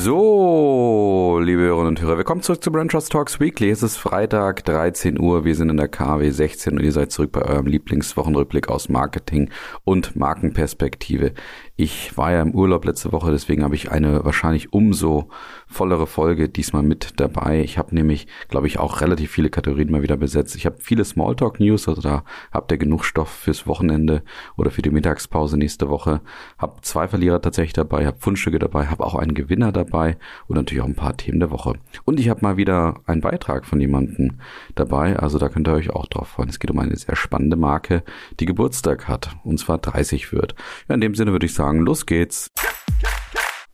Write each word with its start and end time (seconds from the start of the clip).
So, 0.00 1.40
liebe 1.42 1.62
Hörerinnen 1.62 1.88
und 1.88 2.00
Hörer, 2.00 2.18
willkommen 2.18 2.40
zurück 2.40 2.62
zu 2.62 2.70
Brand 2.70 2.92
Trust 2.92 3.10
Talks 3.10 3.40
Weekly. 3.40 3.68
Es 3.68 3.82
ist 3.82 3.96
Freitag, 3.96 4.64
13 4.64 5.18
Uhr. 5.18 5.44
Wir 5.44 5.56
sind 5.56 5.70
in 5.70 5.76
der 5.76 5.88
KW 5.88 6.30
16 6.30 6.74
und 6.78 6.84
ihr 6.84 6.92
seid 6.92 7.10
zurück 7.10 7.32
bei 7.32 7.42
eurem 7.42 7.66
Lieblingswochenrückblick 7.66 8.68
aus 8.68 8.88
Marketing 8.88 9.50
und 9.82 10.14
Markenperspektive. 10.14 11.32
Ich 11.74 12.16
war 12.16 12.30
ja 12.30 12.42
im 12.42 12.54
Urlaub 12.54 12.84
letzte 12.84 13.10
Woche, 13.12 13.32
deswegen 13.32 13.64
habe 13.64 13.74
ich 13.74 13.90
eine 13.90 14.24
wahrscheinlich 14.24 14.72
umso 14.72 15.30
vollere 15.66 16.06
Folge 16.06 16.48
diesmal 16.48 16.84
mit 16.84 17.20
dabei. 17.20 17.60
Ich 17.60 17.76
habe 17.76 17.94
nämlich, 17.94 18.28
glaube 18.48 18.68
ich, 18.68 18.78
auch 18.78 19.00
relativ 19.00 19.32
viele 19.32 19.50
Kategorien 19.50 19.90
mal 19.90 20.02
wieder 20.02 20.16
besetzt. 20.16 20.54
Ich 20.54 20.64
habe 20.64 20.76
viele 20.78 21.04
Smalltalk-News, 21.04 21.88
also 21.88 22.02
da 22.02 22.24
habt 22.52 22.70
ihr 22.70 22.78
genug 22.78 23.04
Stoff 23.04 23.30
fürs 23.30 23.66
Wochenende 23.66 24.22
oder 24.56 24.70
für 24.70 24.82
die 24.82 24.90
Mittagspause 24.90 25.56
nächste 25.56 25.88
Woche. 25.88 26.20
Hab 26.56 26.84
zwei 26.84 27.08
Verlierer 27.08 27.42
tatsächlich 27.42 27.72
dabei, 27.72 28.06
habe 28.06 28.18
Fundstücke 28.18 28.60
dabei, 28.60 28.86
habe 28.86 29.04
auch 29.04 29.16
einen 29.16 29.34
Gewinner 29.34 29.72
dabei 29.72 29.87
und 29.92 30.56
natürlich 30.56 30.82
auch 30.82 30.88
ein 30.88 30.94
paar 30.94 31.16
Themen 31.16 31.40
der 31.40 31.50
Woche. 31.50 31.74
Und 32.04 32.20
ich 32.20 32.28
habe 32.28 32.40
mal 32.42 32.56
wieder 32.56 33.00
einen 33.06 33.20
Beitrag 33.20 33.66
von 33.66 33.80
jemandem 33.80 34.40
dabei, 34.74 35.18
also 35.18 35.38
da 35.38 35.48
könnt 35.48 35.68
ihr 35.68 35.74
euch 35.74 35.90
auch 35.90 36.06
drauf 36.06 36.28
freuen. 36.28 36.48
Es 36.48 36.58
geht 36.58 36.70
um 36.70 36.78
eine 36.78 36.96
sehr 36.96 37.16
spannende 37.16 37.56
Marke, 37.56 38.02
die 38.40 38.46
Geburtstag 38.46 39.08
hat 39.08 39.36
und 39.44 39.58
zwar 39.58 39.78
30 39.78 40.32
wird. 40.32 40.54
Ja, 40.88 40.94
in 40.94 41.00
dem 41.00 41.14
Sinne 41.14 41.32
würde 41.32 41.46
ich 41.46 41.54
sagen, 41.54 41.80
los 41.80 42.06
geht's. 42.06 42.50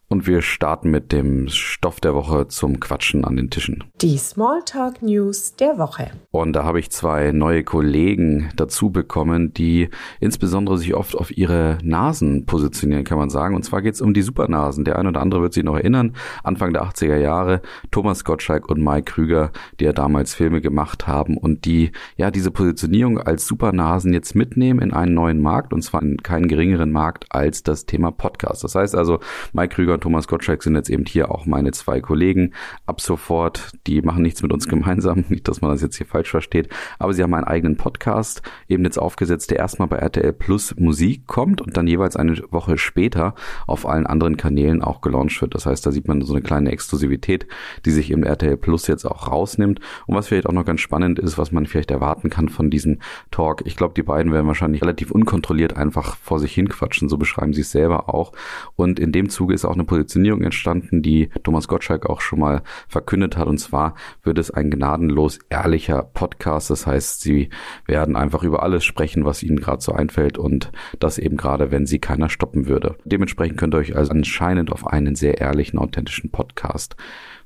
Und 0.09 0.27
wir 0.27 0.43
starten 0.43 0.91
mit 0.91 1.13
dem 1.13 1.49
Stoff 1.49 1.99
der 1.99 2.15
Woche 2.15 2.47
zum 2.49 2.79
Quatschen 2.79 3.25
an 3.25 3.37
den 3.37 3.49
Tischen. 3.49 3.85
Die 4.03 4.19
Smalltalk 4.19 5.03
News 5.03 5.57
der 5.57 5.79
Woche. 5.79 6.11
Und 6.31 6.53
da 6.53 6.65
habe 6.65 6.79
ich 6.79 6.91
zwei 6.91 7.33
neue 7.33 7.65
Kollegen 7.65 8.51
dazu 8.55 8.91
bekommen, 8.91 9.55
die 9.55 9.89
insbesondere 10.21 10.77
sich 10.77 10.95
oft 10.95 11.17
auf 11.17 11.37
ihre 11.37 11.79
Nasen 11.83 12.45
positionieren, 12.45 13.05
kann 13.05 13.19
man 13.19 13.31
sagen. 13.31 13.55
Und 13.55 13.65
zwar 13.65 13.81
geht 13.81 13.95
es 13.95 14.03
um 14.03 14.13
die 14.13 14.23
Supernasen. 14.23 14.85
Der 14.85 14.99
eine 14.99 15.09
oder 15.09 15.23
andere 15.23 15.41
wird 15.41 15.55
sich 15.55 15.65
noch 15.65 15.77
erinnern. 15.77 16.15
Anfang 16.43 16.75
der 16.75 16.85
80er 16.85 17.17
Jahre, 17.17 17.63
Thomas 17.91 18.25
Gottschalk 18.25 18.69
und 18.69 18.85
Mike 18.85 19.13
Krüger, 19.13 19.53
die 19.81 19.85
ja 19.85 19.95
damals 19.95 20.35
Filme 20.35 20.61
gemacht 20.61 21.07
haben 21.07 21.39
und 21.39 21.65
die 21.65 21.93
ja 22.17 22.31
diese 22.31 22.51
Positionierung 22.51 23.19
als 23.19 23.47
Supernasen 23.47 24.13
jetzt 24.13 24.35
mitnehmen 24.35 24.81
in 24.81 24.93
einen 24.93 25.15
neuen 25.15 25.41
Markt 25.41 25.73
und 25.73 25.83
zwar 25.83 26.03
in 26.03 26.19
keinen 26.19 26.49
geringeren 26.49 26.93
Markt 26.93 27.27
als 27.31 27.63
das 27.63 27.87
Thema 27.87 28.11
Podcast. 28.11 28.65
Das 28.65 28.75
heißt 28.75 28.95
also, 28.95 29.21
Mike 29.53 29.75
Krüger 29.75 29.94
und 29.95 30.03
Thomas 30.03 30.29
Gottschalk 30.29 30.63
sind 30.63 30.75
jetzt 30.75 30.91
eben 30.91 31.05
hier 31.07 31.31
auch 31.31 31.47
meine 31.47 31.73
zwei 31.73 32.01
Kollegen. 32.01 32.53
Ab 32.87 33.01
sofort, 33.01 33.73
die 33.87 34.03
machen 34.03 34.23
nichts 34.23 34.43
mit 34.43 34.53
uns 34.53 34.69
gemeinsam, 34.69 35.25
nicht, 35.29 35.49
dass 35.49 35.61
man 35.61 35.71
das 35.71 35.83
jetzt 35.83 35.97
hier 35.97 36.07
falsch 36.07 36.31
versteht, 36.31 36.69
aber 36.99 37.15
sie 37.15 37.23
haben 37.23 37.35
einen 37.35 37.45
eigenen 37.45 37.77
Podcast, 37.77 38.43
eben 38.69 38.85
jetzt 38.85 38.99
aufgesetzt, 38.99 39.51
der 39.51 39.59
erstmal 39.59 39.89
bei 39.89 39.97
RTL 39.97 40.33
Plus 40.33 40.75
Musik 40.77 41.27
kommt 41.27 41.61
und 41.61 41.77
dann 41.77 41.87
jeweils 41.87 42.17
eine 42.17 42.37
Woche 42.51 42.79
später 42.79 43.35
auf 43.67 43.87
allen 43.87 44.07
anderen 44.07 44.37
Kanälen 44.37 44.83
auch 44.83 45.01
gelauncht 45.01 45.41
wird. 45.41 45.55
Das 45.55 45.67
heißt, 45.67 45.87
da 45.87 45.93
sieht 45.93 46.09
man 46.09 46.23
so 46.23 46.33
eine 46.33 46.43
kleine 46.43 46.71
Exklusivität, 46.71 47.47
die 47.85 47.91
sich 47.91 48.11
eben 48.11 48.25
RTL 48.25 48.57
Plus 48.57 48.87
jetzt 48.87 49.05
auch 49.05 49.31
rausnimmt. 49.31 49.81
Und 50.07 50.15
was 50.15 50.29
vielleicht 50.29 50.47
auch 50.47 50.53
noch 50.53 50.65
ganz 50.65 50.81
spannend 50.81 51.19
ist, 51.19 51.39
was 51.39 51.53
man 51.53 51.67
vielleicht 51.67 51.91
erwarten 51.91 52.31
kann 52.31 52.49
von 52.49 52.71
diesem 52.71 52.99
Talk. 53.31 53.63
Ich 53.67 53.77
glaube, 53.77 53.95
die 53.95 54.03
beiden 54.03 54.33
werden 54.33 54.47
wahrscheinlich 54.47 54.83
relativ 54.83 55.11
unkontrolliert 55.11 55.77
einfach 55.77 56.17
vor 56.17 56.39
sich 56.41 56.55
hinquatschen, 56.55 57.09
so 57.09 57.17
beschreiben 57.17 57.53
sie 57.53 57.63
es 57.63 57.71
selber 57.71 58.13
auch. 58.13 58.33
Und 58.77 58.99
in 58.99 59.13
dem 59.13 59.29
Zuge 59.29 59.55
ist 59.55 59.65
auch 59.65 59.75
eine 59.75 59.84
Positionierung 59.87 60.43
entstanden, 60.43 61.03
die 61.03 61.31
Thomas 61.43 61.69
Gottschalk 61.69 62.07
auch 62.07 62.21
schon 62.21 62.41
mal 62.41 62.63
verkündet 62.89 63.37
hat. 63.37 63.47
Und 63.47 63.59
zwar 63.59 63.95
wird 64.23 64.39
es 64.39 64.51
ein 64.51 64.71
gnadenlos 64.71 65.39
ehrlicher 65.51 66.03
Podcast. 66.03 66.71
Das 66.71 66.87
heißt, 66.87 67.21
sie 67.21 67.51
werden 67.87 68.17
einfach 68.17 68.43
über 68.43 68.63
alles 68.63 68.85
sprechen, 68.85 69.25
was 69.25 69.43
ihnen 69.43 69.61
gerade 69.61 69.83
so 69.83 69.93
einfällt 69.93 70.39
und 70.39 70.73
das 71.01 71.19
eben 71.19 71.37
gerade, 71.37 71.71
wenn 71.71 71.87
sie 71.87 71.99
keiner 71.99 72.29
stoppen 72.29 72.67
würde. 72.67 72.97
Dementsprechend 73.05 73.59
könnt 73.59 73.75
ihr 73.75 73.79
euch 73.79 73.97
also 73.97 74.13
anscheinend 74.13 74.73
auf 74.73 74.87
einen 74.87 75.15
sehr 75.15 75.41
ehrlichen, 75.41 75.79
authentischen 75.79 76.31
Podcast 76.31 76.97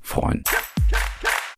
freuen. 0.00 0.43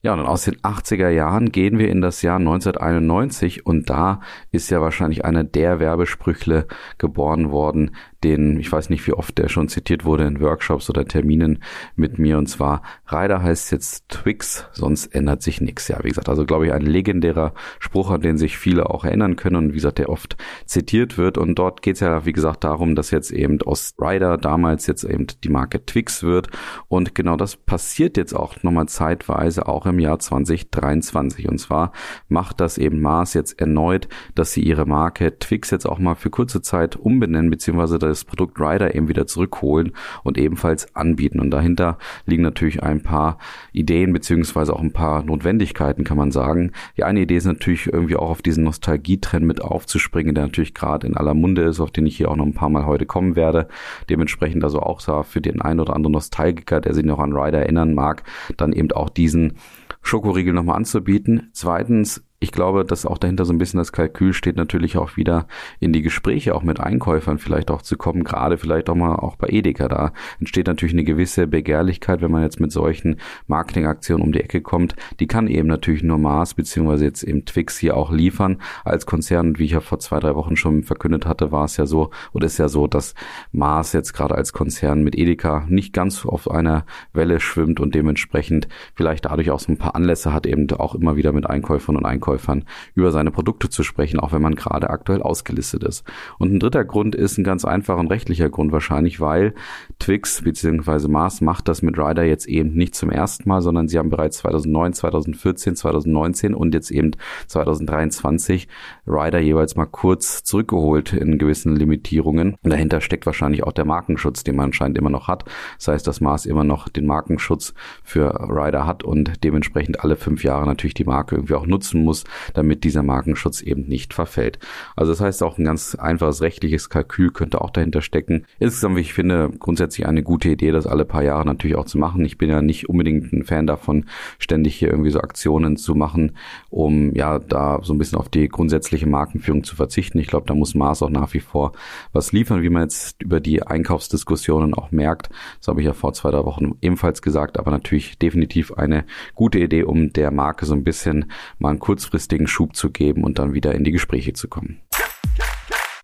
Ja, 0.02 0.14
und 0.14 0.20
aus 0.20 0.44
den 0.44 0.56
80er 0.56 1.10
Jahren 1.10 1.52
gehen 1.52 1.78
wir 1.78 1.90
in 1.90 2.00
das 2.00 2.22
Jahr 2.22 2.38
1991 2.38 3.66
und 3.66 3.90
da 3.90 4.20
ist 4.50 4.70
ja 4.70 4.80
wahrscheinlich 4.80 5.26
einer 5.26 5.44
der 5.44 5.78
Werbesprüchle 5.78 6.66
geboren 6.96 7.50
worden, 7.50 7.94
den, 8.24 8.58
ich 8.60 8.70
weiß 8.70 8.90
nicht, 8.90 9.06
wie 9.06 9.12
oft 9.12 9.38
der 9.38 9.48
schon 9.48 9.68
zitiert 9.68 10.04
wurde 10.04 10.24
in 10.24 10.40
Workshops 10.40 10.90
oder 10.90 11.04
Terminen 11.04 11.62
mit 11.96 12.18
mir. 12.18 12.38
Und 12.38 12.48
zwar, 12.48 12.82
Rider 13.10 13.42
heißt 13.42 13.72
jetzt 13.72 14.08
Twix, 14.08 14.68
sonst 14.72 15.06
ändert 15.06 15.42
sich 15.42 15.60
nichts. 15.60 15.88
Ja, 15.88 15.98
wie 16.02 16.08
gesagt, 16.08 16.28
also 16.28 16.44
glaube 16.44 16.66
ich, 16.66 16.72
ein 16.72 16.82
legendärer 16.82 17.54
Spruch, 17.78 18.10
an 18.10 18.20
den 18.20 18.38
sich 18.38 18.58
viele 18.58 18.90
auch 18.90 19.04
erinnern 19.04 19.36
können 19.36 19.56
und 19.56 19.70
wie 19.70 19.76
gesagt, 19.76 19.98
der 19.98 20.08
oft 20.08 20.36
zitiert 20.66 21.18
wird. 21.18 21.38
Und 21.38 21.58
dort 21.58 21.82
geht 21.82 21.94
es 21.94 22.00
ja, 22.00 22.26
wie 22.26 22.32
gesagt, 22.32 22.64
darum, 22.64 22.94
dass 22.94 23.10
jetzt 23.10 23.30
eben 23.30 23.60
aus 23.62 23.94
Rider 23.98 24.36
damals 24.36 24.86
jetzt 24.86 25.04
eben 25.04 25.26
die 25.42 25.48
Marke 25.48 25.84
Twix 25.84 26.22
wird. 26.22 26.48
Und 26.88 27.14
genau 27.14 27.36
das 27.36 27.56
passiert 27.56 28.16
jetzt 28.16 28.34
auch 28.34 28.62
nochmal 28.62 28.86
zeitweise 28.86 29.66
auch 29.66 29.86
im 29.86 29.98
Jahr 29.98 30.18
2023. 30.18 31.48
Und 31.48 31.58
zwar 31.58 31.92
macht 32.28 32.60
das 32.60 32.78
eben 32.78 33.00
Mars 33.00 33.34
jetzt 33.34 33.60
erneut, 33.60 34.08
dass 34.34 34.52
sie 34.52 34.62
ihre 34.62 34.86
Marke 34.86 35.38
Twix 35.38 35.70
jetzt 35.70 35.86
auch 35.86 35.98
mal 35.98 36.14
für 36.14 36.30
kurze 36.30 36.62
Zeit 36.62 36.96
umbenennen, 36.96 37.50
beziehungsweise 37.50 37.98
das 38.10 38.24
Produkt 38.24 38.60
Rider 38.60 38.94
eben 38.94 39.08
wieder 39.08 39.26
zurückholen 39.26 39.92
und 40.22 40.38
ebenfalls 40.38 40.94
anbieten. 40.94 41.40
Und 41.40 41.50
dahinter 41.50 41.98
liegen 42.26 42.42
natürlich 42.42 42.82
ein 42.82 43.02
paar 43.02 43.38
Ideen 43.72 44.12
beziehungsweise 44.12 44.74
auch 44.74 44.80
ein 44.80 44.92
paar 44.92 45.22
Notwendigkeiten, 45.22 46.04
kann 46.04 46.16
man 46.16 46.30
sagen. 46.32 46.72
Die 46.96 47.04
eine 47.04 47.20
Idee 47.20 47.36
ist 47.36 47.46
natürlich 47.46 47.92
irgendwie 47.92 48.16
auch 48.16 48.30
auf 48.30 48.42
diesen 48.42 48.64
Nostalgietrend 48.64 49.46
mit 49.46 49.62
aufzuspringen, 49.62 50.34
der 50.34 50.44
natürlich 50.44 50.74
gerade 50.74 51.06
in 51.06 51.16
aller 51.16 51.34
Munde 51.34 51.62
ist, 51.62 51.80
auf 51.80 51.90
den 51.90 52.06
ich 52.06 52.16
hier 52.16 52.30
auch 52.30 52.36
noch 52.36 52.46
ein 52.46 52.54
paar 52.54 52.68
Mal 52.68 52.86
heute 52.86 53.06
kommen 53.06 53.36
werde. 53.36 53.68
Dementsprechend 54.08 54.62
also 54.64 54.80
auch 54.80 55.00
für 55.24 55.40
den 55.40 55.62
einen 55.62 55.80
oder 55.80 55.94
anderen 55.94 56.12
Nostalgiker, 56.12 56.80
der 56.80 56.94
sich 56.94 57.04
noch 57.04 57.18
an 57.18 57.32
Rider 57.32 57.60
erinnern 57.60 57.94
mag, 57.94 58.22
dann 58.56 58.72
eben 58.72 58.90
auch 58.92 59.08
diesen 59.08 59.54
Schokoriegel 60.02 60.52
nochmal 60.52 60.76
anzubieten. 60.76 61.50
Zweitens 61.52 62.24
ich 62.42 62.52
glaube, 62.52 62.86
dass 62.86 63.04
auch 63.04 63.18
dahinter 63.18 63.44
so 63.44 63.52
ein 63.52 63.58
bisschen 63.58 63.76
das 63.76 63.92
Kalkül 63.92 64.32
steht, 64.32 64.56
natürlich 64.56 64.96
auch 64.96 65.18
wieder 65.18 65.46
in 65.78 65.92
die 65.92 66.00
Gespräche 66.00 66.54
auch 66.54 66.62
mit 66.62 66.80
Einkäufern 66.80 67.38
vielleicht 67.38 67.70
auch 67.70 67.82
zu 67.82 67.98
kommen, 67.98 68.24
gerade 68.24 68.56
vielleicht 68.56 68.88
auch 68.88 68.94
mal 68.94 69.16
auch 69.16 69.36
bei 69.36 69.48
Edeka. 69.50 69.88
Da 69.88 70.12
entsteht 70.38 70.66
natürlich 70.66 70.94
eine 70.94 71.04
gewisse 71.04 71.46
Begehrlichkeit, 71.46 72.22
wenn 72.22 72.30
man 72.30 72.42
jetzt 72.42 72.58
mit 72.58 72.72
solchen 72.72 73.16
Marketingaktionen 73.46 74.24
um 74.24 74.32
die 74.32 74.40
Ecke 74.40 74.62
kommt. 74.62 74.96
Die 75.20 75.26
kann 75.26 75.48
eben 75.48 75.68
natürlich 75.68 76.02
nur 76.02 76.16
Mars 76.16 76.54
beziehungsweise 76.54 77.04
jetzt 77.04 77.24
eben 77.24 77.44
Twix 77.44 77.76
hier 77.76 77.94
auch 77.94 78.10
liefern 78.10 78.56
als 78.84 79.04
Konzern. 79.04 79.58
wie 79.58 79.66
ich 79.66 79.72
ja 79.72 79.80
vor 79.80 79.98
zwei, 79.98 80.18
drei 80.18 80.34
Wochen 80.34 80.56
schon 80.56 80.82
verkündet 80.82 81.26
hatte, 81.26 81.52
war 81.52 81.66
es 81.66 81.76
ja 81.76 81.84
so 81.84 82.10
oder 82.32 82.46
ist 82.46 82.56
ja 82.56 82.68
so, 82.68 82.86
dass 82.86 83.14
Mars 83.52 83.92
jetzt 83.92 84.14
gerade 84.14 84.34
als 84.34 84.54
Konzern 84.54 85.04
mit 85.04 85.14
Edeka 85.14 85.66
nicht 85.68 85.92
ganz 85.92 86.24
auf 86.24 86.50
einer 86.50 86.86
Welle 87.12 87.38
schwimmt 87.38 87.80
und 87.80 87.94
dementsprechend 87.94 88.66
vielleicht 88.94 89.26
dadurch 89.26 89.50
auch 89.50 89.60
so 89.60 89.70
ein 89.70 89.76
paar 89.78 89.94
Anlässe 89.94 90.32
hat, 90.32 90.46
eben 90.46 90.70
auch 90.70 90.94
immer 90.94 91.16
wieder 91.16 91.32
mit 91.32 91.44
Einkäufern 91.44 91.98
und 91.98 92.06
Einkäufern 92.06 92.29
Verkäufern 92.30 92.64
über 92.94 93.10
seine 93.10 93.30
Produkte 93.30 93.68
zu 93.68 93.82
sprechen, 93.82 94.20
auch 94.20 94.32
wenn 94.32 94.42
man 94.42 94.54
gerade 94.54 94.90
aktuell 94.90 95.22
ausgelistet 95.22 95.84
ist. 95.84 96.04
Und 96.38 96.52
ein 96.52 96.60
dritter 96.60 96.84
Grund 96.84 97.14
ist 97.14 97.38
ein 97.38 97.44
ganz 97.44 97.64
einfacher 97.64 97.98
und 97.98 98.08
rechtlicher 98.08 98.48
Grund 98.48 98.72
wahrscheinlich, 98.72 99.20
weil 99.20 99.54
Twix 99.98 100.42
bzw. 100.42 101.08
Mars 101.08 101.40
macht 101.40 101.68
das 101.68 101.82
mit 101.82 101.98
Ryder 101.98 102.24
jetzt 102.24 102.46
eben 102.46 102.74
nicht 102.74 102.94
zum 102.94 103.10
ersten 103.10 103.48
Mal, 103.48 103.62
sondern 103.62 103.88
sie 103.88 103.98
haben 103.98 104.10
bereits 104.10 104.38
2009, 104.38 104.92
2014, 104.92 105.76
2019 105.76 106.54
und 106.54 106.74
jetzt 106.74 106.90
eben 106.90 107.12
2023 107.48 108.68
Ryder 109.06 109.40
jeweils 109.40 109.76
mal 109.76 109.86
kurz 109.86 110.44
zurückgeholt 110.44 111.12
in 111.12 111.38
gewissen 111.38 111.74
Limitierungen. 111.76 112.56
Und 112.62 112.70
dahinter 112.70 113.00
steckt 113.00 113.26
wahrscheinlich 113.26 113.64
auch 113.64 113.72
der 113.72 113.84
Markenschutz, 113.84 114.44
den 114.44 114.56
man 114.56 114.66
anscheinend 114.66 114.98
immer 114.98 115.10
noch 115.10 115.28
hat. 115.28 115.44
Das 115.78 115.88
heißt, 115.88 116.06
dass 116.06 116.20
Mars 116.20 116.46
immer 116.46 116.64
noch 116.64 116.88
den 116.88 117.06
Markenschutz 117.06 117.74
für 118.04 118.30
Ryder 118.48 118.86
hat 118.86 119.02
und 119.02 119.42
dementsprechend 119.42 120.00
alle 120.04 120.16
fünf 120.16 120.44
Jahre 120.44 120.66
natürlich 120.66 120.94
die 120.94 121.04
Marke 121.04 121.36
irgendwie 121.40 121.54
auch 121.54 121.66
nutzen 121.66 122.04
muss, 122.04 122.19
damit 122.54 122.84
dieser 122.84 123.02
Markenschutz 123.02 123.60
eben 123.62 123.82
nicht 123.82 124.14
verfällt. 124.14 124.58
Also 124.96 125.12
das 125.12 125.20
heißt 125.20 125.42
auch 125.42 125.58
ein 125.58 125.64
ganz 125.64 125.94
einfaches 125.94 126.40
rechtliches 126.40 126.88
Kalkül 126.88 127.30
könnte 127.30 127.60
auch 127.60 127.70
dahinter 127.70 128.02
stecken. 128.02 128.46
Insgesamt, 128.58 128.96
wie 128.96 129.00
ich 129.00 129.14
finde, 129.14 129.50
grundsätzlich 129.58 130.06
eine 130.06 130.22
gute 130.22 130.50
Idee, 130.50 130.72
das 130.72 130.86
alle 130.86 131.04
paar 131.04 131.22
Jahre 131.22 131.44
natürlich 131.44 131.76
auch 131.76 131.86
zu 131.86 131.98
machen. 131.98 132.24
Ich 132.24 132.38
bin 132.38 132.50
ja 132.50 132.62
nicht 132.62 132.88
unbedingt 132.88 133.32
ein 133.32 133.44
Fan 133.44 133.66
davon, 133.66 134.06
ständig 134.38 134.76
hier 134.76 134.90
irgendwie 134.90 135.10
so 135.10 135.20
Aktionen 135.20 135.76
zu 135.76 135.94
machen, 135.94 136.36
um 136.68 137.14
ja 137.14 137.38
da 137.38 137.80
so 137.82 137.92
ein 137.92 137.98
bisschen 137.98 138.18
auf 138.18 138.28
die 138.28 138.48
grundsätzliche 138.48 139.06
Markenführung 139.06 139.64
zu 139.64 139.76
verzichten. 139.76 140.18
Ich 140.18 140.26
glaube, 140.26 140.46
da 140.46 140.54
muss 140.54 140.74
Mars 140.74 141.02
auch 141.02 141.10
nach 141.10 141.32
wie 141.34 141.40
vor 141.40 141.72
was 142.12 142.32
liefern, 142.32 142.62
wie 142.62 142.70
man 142.70 142.82
jetzt 142.82 143.22
über 143.22 143.40
die 143.40 143.62
Einkaufsdiskussionen 143.62 144.74
auch 144.74 144.90
merkt. 144.90 145.30
Das 145.58 145.68
habe 145.68 145.80
ich 145.80 145.86
ja 145.86 145.92
vor 145.92 146.12
zwei, 146.12 146.30
drei 146.30 146.44
Wochen 146.44 146.76
ebenfalls 146.80 147.22
gesagt, 147.22 147.58
aber 147.58 147.70
natürlich 147.70 148.18
definitiv 148.18 148.72
eine 148.72 149.04
gute 149.34 149.58
Idee, 149.58 149.84
um 149.84 150.12
der 150.12 150.30
Marke 150.30 150.66
so 150.66 150.74
ein 150.74 150.84
bisschen 150.84 151.30
mal 151.58 151.70
einen 151.70 151.78
kurzfristigen 152.10 152.48
Schub 152.48 152.74
zu 152.74 152.90
geben 152.90 153.22
und 153.24 153.38
dann 153.38 153.54
wieder 153.54 153.74
in 153.74 153.84
die 153.84 153.92
Gespräche 153.92 154.32
zu 154.32 154.48
kommen. 154.48 154.80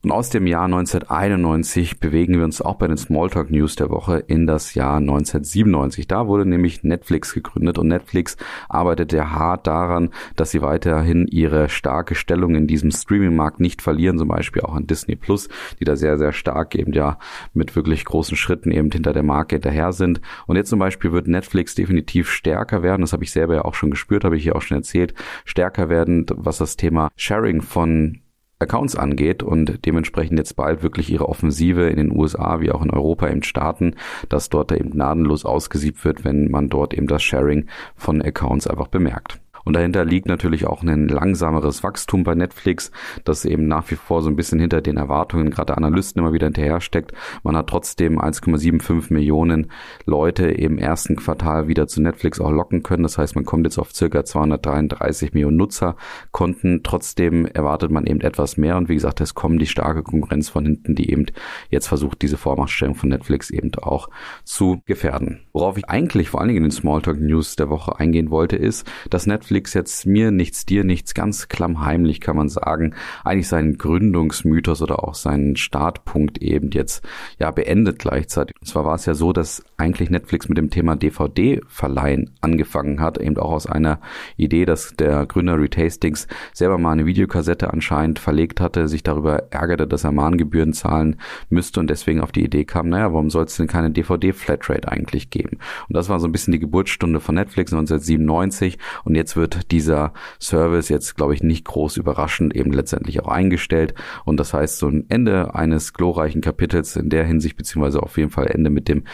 Und 0.03 0.13
aus 0.13 0.31
dem 0.31 0.47
Jahr 0.47 0.65
1991 0.65 2.01
bewegen 2.01 2.37
wir 2.37 2.45
uns 2.45 2.61
auch 2.61 2.77
bei 2.77 2.87
den 2.87 2.99
Smalltalk 2.99 3.51
News 3.51 3.77
der 3.77 3.91
Woche 3.91 4.19
in 4.19 4.47
das 4.47 4.75
Jahr 4.75 4.99
1997. 4.99 6.07
Da 6.07 6.27
wurde 6.27 6.47
nämlich 6.47 6.85
Netflix 6.85 7.33
gegründet 7.33 7.79
und 7.79 7.89
Netflix 7.89 8.37
arbeitet 8.69 9.11
sehr 9.11 9.33
hart 9.33 9.67
daran, 9.67 10.11
dass 10.37 10.51
sie 10.51 10.63
weiterhin 10.63 11.27
ihre 11.27 11.69
starke 11.69 12.15
Stellung 12.15 12.55
in 12.55 12.67
diesem 12.67 12.91
Streaming-Markt 12.91 13.59
nicht 13.59 13.83
verlieren, 13.83 14.19
zum 14.19 14.29
Beispiel 14.29 14.63
auch 14.63 14.75
an 14.75 14.87
Disney 14.87 15.17
Plus, 15.17 15.49
die 15.81 15.85
da 15.85 15.97
sehr, 15.97 16.19
sehr 16.19 16.33
stark 16.33 16.75
eben 16.75 16.93
ja 16.93 17.19
mit 17.55 17.75
wirklich 17.75 18.05
großen 18.05 18.37
Schritten 18.37 18.71
eben 18.71 18.91
hinter 18.91 19.13
der 19.13 19.23
Marke 19.23 19.57
hinterher 19.57 19.93
sind. 19.93 20.21
Und 20.47 20.57
jetzt 20.57 20.71
zum 20.71 20.79
Beispiel 20.79 21.13
wird 21.13 21.27
Netflix 21.27 21.75
definitiv 21.75 22.31
stärker 22.31 22.83
werden, 22.83 23.01
das 23.01 23.13
habe 23.13 23.25
ich 23.25 23.33
selber 23.33 23.55
ja 23.55 23.65
auch 23.65 23.75
schon 23.75 23.91
gespürt, 23.91 24.25
habe 24.25 24.37
ich 24.37 24.43
hier 24.43 24.57
auch 24.57 24.63
schon 24.63 24.77
erzählt, 24.77 25.15
stärker 25.45 25.89
werden, 25.89 26.27
was 26.35 26.59
das 26.59 26.77
Thema 26.77 27.09
Sharing 27.17 27.63
von 27.63 28.21
Accounts 28.59 28.97
angeht 28.97 29.43
und 29.43 29.85
dementsprechend 29.85 30.39
jetzt 30.39 30.57
bald 30.57 30.83
wirklich 30.83 31.11
ihre 31.11 31.29
Offensive 31.29 31.89
in 31.89 31.97
den 31.97 32.17
USA 32.17 32.61
wie 32.61 32.73
auch 32.73 32.83
in 32.83 32.91
Europa 32.91 33.29
eben 33.29 33.43
starten, 33.43 33.97
dass 34.29 34.49
dort 34.49 34.71
da 34.71 34.77
eben 34.77 34.91
gnadenlos 34.91 35.45
ausgesiebt 35.45 36.05
wird, 36.05 36.25
wenn 36.25 36.51
man 36.51 36.69
dort 36.69 36.95
eben 36.95 37.07
das 37.07 37.23
Sharing 37.23 37.67
von 37.95 38.23
Accounts 38.23 38.67
einfach 38.67 38.89
bemerkt. 38.89 39.41
Und 39.67 39.73
dahinter 39.75 40.05
liegt 40.05 40.29
natürlich 40.29 40.65
auch 40.65 40.85
ein 40.85 41.09
langsameres 41.09 41.83
Wachstum 41.83 42.23
bei 42.23 42.37
Netflix, 42.37 42.93
das 43.25 43.45
eben 43.45 43.67
nach 43.67 43.91
wie 43.91 43.97
vor 43.97 44.23
so 44.23 44.31
ein 44.31 44.37
bisschen 44.37 44.61
hinter 44.61 44.81
den 44.81 44.97
Erwartungen 44.97 45.51
gerade 45.51 45.77
Analysten 45.77 46.23
immer 46.23 46.33
wieder 46.33 46.47
hinterher 46.47 46.81
steckt. 46.81 47.13
Man 47.43 47.57
hat 47.57 47.67
trotzdem 47.67 48.21
1,75 48.21 49.13
Millionen 49.13 49.73
Leute 50.05 50.47
im 50.47 50.79
ersten 50.79 51.17
Quartal 51.17 51.67
wieder 51.67 51.89
zu 51.89 52.01
Netflix 52.01 52.41
auch 52.41 52.53
locken 52.53 52.85
können. 52.85 53.03
Das 53.03 53.19
heißt, 53.19 53.35
man 53.35 53.45
kommt 53.45 53.67
jetzt 53.67 53.79
auf 53.79 53.93
circa 53.93 54.25
233 54.25 55.35
Millionen 55.35 55.57
Nutzerkonten. 55.57 56.83
Trotzdem 56.85 57.47
erwartet 57.47 57.91
man 57.91 58.07
eben 58.07 58.21
etwas 58.21 58.57
mehr. 58.57 58.77
Und 58.77 58.89
wie 58.89 58.95
gesagt, 58.95 59.21
es 59.21 59.35
kommt 59.35 59.61
die 59.61 59.67
starke 59.67 60.05
Konkurrenz 60.05 60.49
von 60.49 60.65
hinten, 60.65 60.95
die 60.95 61.11
eben 61.11 61.27
jetzt 61.71 61.89
versucht, 61.89 62.23
diese 62.23 62.37
Vormachtstellung 62.37 62.95
von 62.95 63.09
Netflix 63.09 63.51
eben 63.51 63.75
auch 63.83 64.11
zu 64.45 64.81
gefährden. 64.87 65.41
Worauf 65.53 65.77
ich 65.77 65.89
eigentlich 65.89 66.31
vor 66.31 66.39
allen 66.39 66.51
Dingen 66.51 66.59
in 66.59 66.71
den 66.71 66.71
Smalltalk 66.71 67.19
News 67.19 67.57
der 67.57 67.69
Woche 67.69 67.99
eingehen 67.99 68.31
wollte, 68.31 68.55
ist, 68.55 68.87
dass 69.11 69.27
Netflix 69.27 69.56
Netflix 69.57 69.73
jetzt 69.73 70.05
mir 70.05 70.31
nichts, 70.31 70.67
dir 70.67 70.85
nichts, 70.85 71.15
ganz 71.15 71.49
klammheimlich 71.49 72.21
kann 72.21 72.37
man 72.37 72.51
sagen, 72.51 72.95
eigentlich 73.25 73.49
seinen 73.49 73.79
Gründungsmythos 73.79 74.83
oder 74.83 75.03
auch 75.03 75.15
seinen 75.15 75.57
Startpunkt 75.57 76.39
eben 76.43 76.71
jetzt 76.73 77.03
ja 77.39 77.51
beendet 77.51 77.99
gleichzeitig. 77.99 78.55
Und 78.61 78.67
zwar 78.67 78.85
war 78.85 78.97
es 78.97 79.07
ja 79.07 79.15
so, 79.15 79.33
dass 79.33 79.65
eigentlich 79.77 80.11
Netflix 80.11 80.49
mit 80.49 80.59
dem 80.59 80.71
Thema 80.71 80.97
DVD-Verleihen 80.97 82.31
angefangen 82.41 83.01
hat, 83.01 83.19
eben 83.19 83.37
auch 83.37 83.53
aus 83.53 83.67
einer 83.67 84.01
Idee, 84.37 84.65
dass 84.65 84.95
der 84.97 85.27
Gründer 85.27 85.59
Reed 85.59 85.77
Hastings 85.77 86.27
selber 86.53 86.79
mal 86.79 86.93
eine 86.93 87.07
Videokassette 87.07 87.73
anscheinend 87.73 88.19
verlegt 88.19 88.61
hatte, 88.61 88.89
sich 88.89 89.03
darüber 89.03 89.45
ärgerte, 89.51 89.87
dass 89.87 90.05
er 90.05 90.13
Mahngebühren 90.13 90.73
zahlen 90.73 91.17
müsste 91.51 91.81
und 91.81 91.91
deswegen 91.91 92.21
auf 92.21 92.33
die 92.33 92.45
Idee 92.45 92.65
kam, 92.65 92.89
naja, 92.89 93.13
warum 93.13 93.31
soll 93.31 93.45
es 93.45 93.57
denn 93.57 93.67
keine 93.67 93.91
DVD-Flatrate 93.91 94.91
eigentlich 94.91 95.31
geben? 95.31 95.59
Und 95.89 95.97
das 95.97 96.09
war 96.09 96.21
so 96.21 96.27
ein 96.27 96.33
bisschen 96.33 96.53
die 96.53 96.59
Geburtsstunde 96.59 97.21
von 97.21 97.35
Netflix 97.35 97.73
1997 97.73 98.79
und 99.05 99.15
jetzt 99.15 99.37
wird 99.37 99.71
dieser 99.71 100.13
Service 100.41 100.89
jetzt, 100.89 101.17
glaube 101.17 101.35
ich, 101.35 101.43
nicht 101.43 101.65
groß 101.65 101.97
überraschend 101.99 102.55
eben 102.55 102.73
letztendlich 102.73 103.23
auch 103.23 103.29
eingestellt. 103.29 103.95
Und 104.25 104.39
das 104.39 104.55
heißt, 104.55 104.79
so 104.79 104.89
ein 104.89 105.05
Ende 105.09 105.55
eines 105.55 105.93
glorreichen 105.93 106.41
Kapitels 106.41 106.97
in 106.97 107.11
der 107.11 107.25
Hinsicht, 107.25 107.57
beziehungsweise 107.57 108.03
auf 108.03 108.17
jeden 108.17 108.31
Fall 108.31 108.47
Ende 108.47 108.71
mit 108.71 108.89
dem 108.89 109.05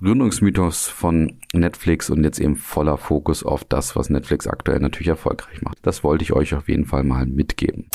Gründungsmythos 0.00 0.86
von 0.86 1.40
Netflix 1.52 2.08
und 2.08 2.22
jetzt 2.22 2.38
eben 2.38 2.54
voller 2.54 2.96
Fokus 2.96 3.42
auf 3.44 3.64
das, 3.64 3.96
was 3.96 4.10
Netflix 4.10 4.46
aktuell 4.46 4.78
natürlich 4.78 5.08
erfolgreich 5.08 5.60
macht. 5.62 5.78
Das 5.82 6.04
wollte 6.04 6.22
ich 6.22 6.32
euch 6.32 6.54
auf 6.54 6.68
jeden 6.68 6.84
Fall 6.84 7.02
mal 7.02 7.26
mitgeben. 7.26 7.86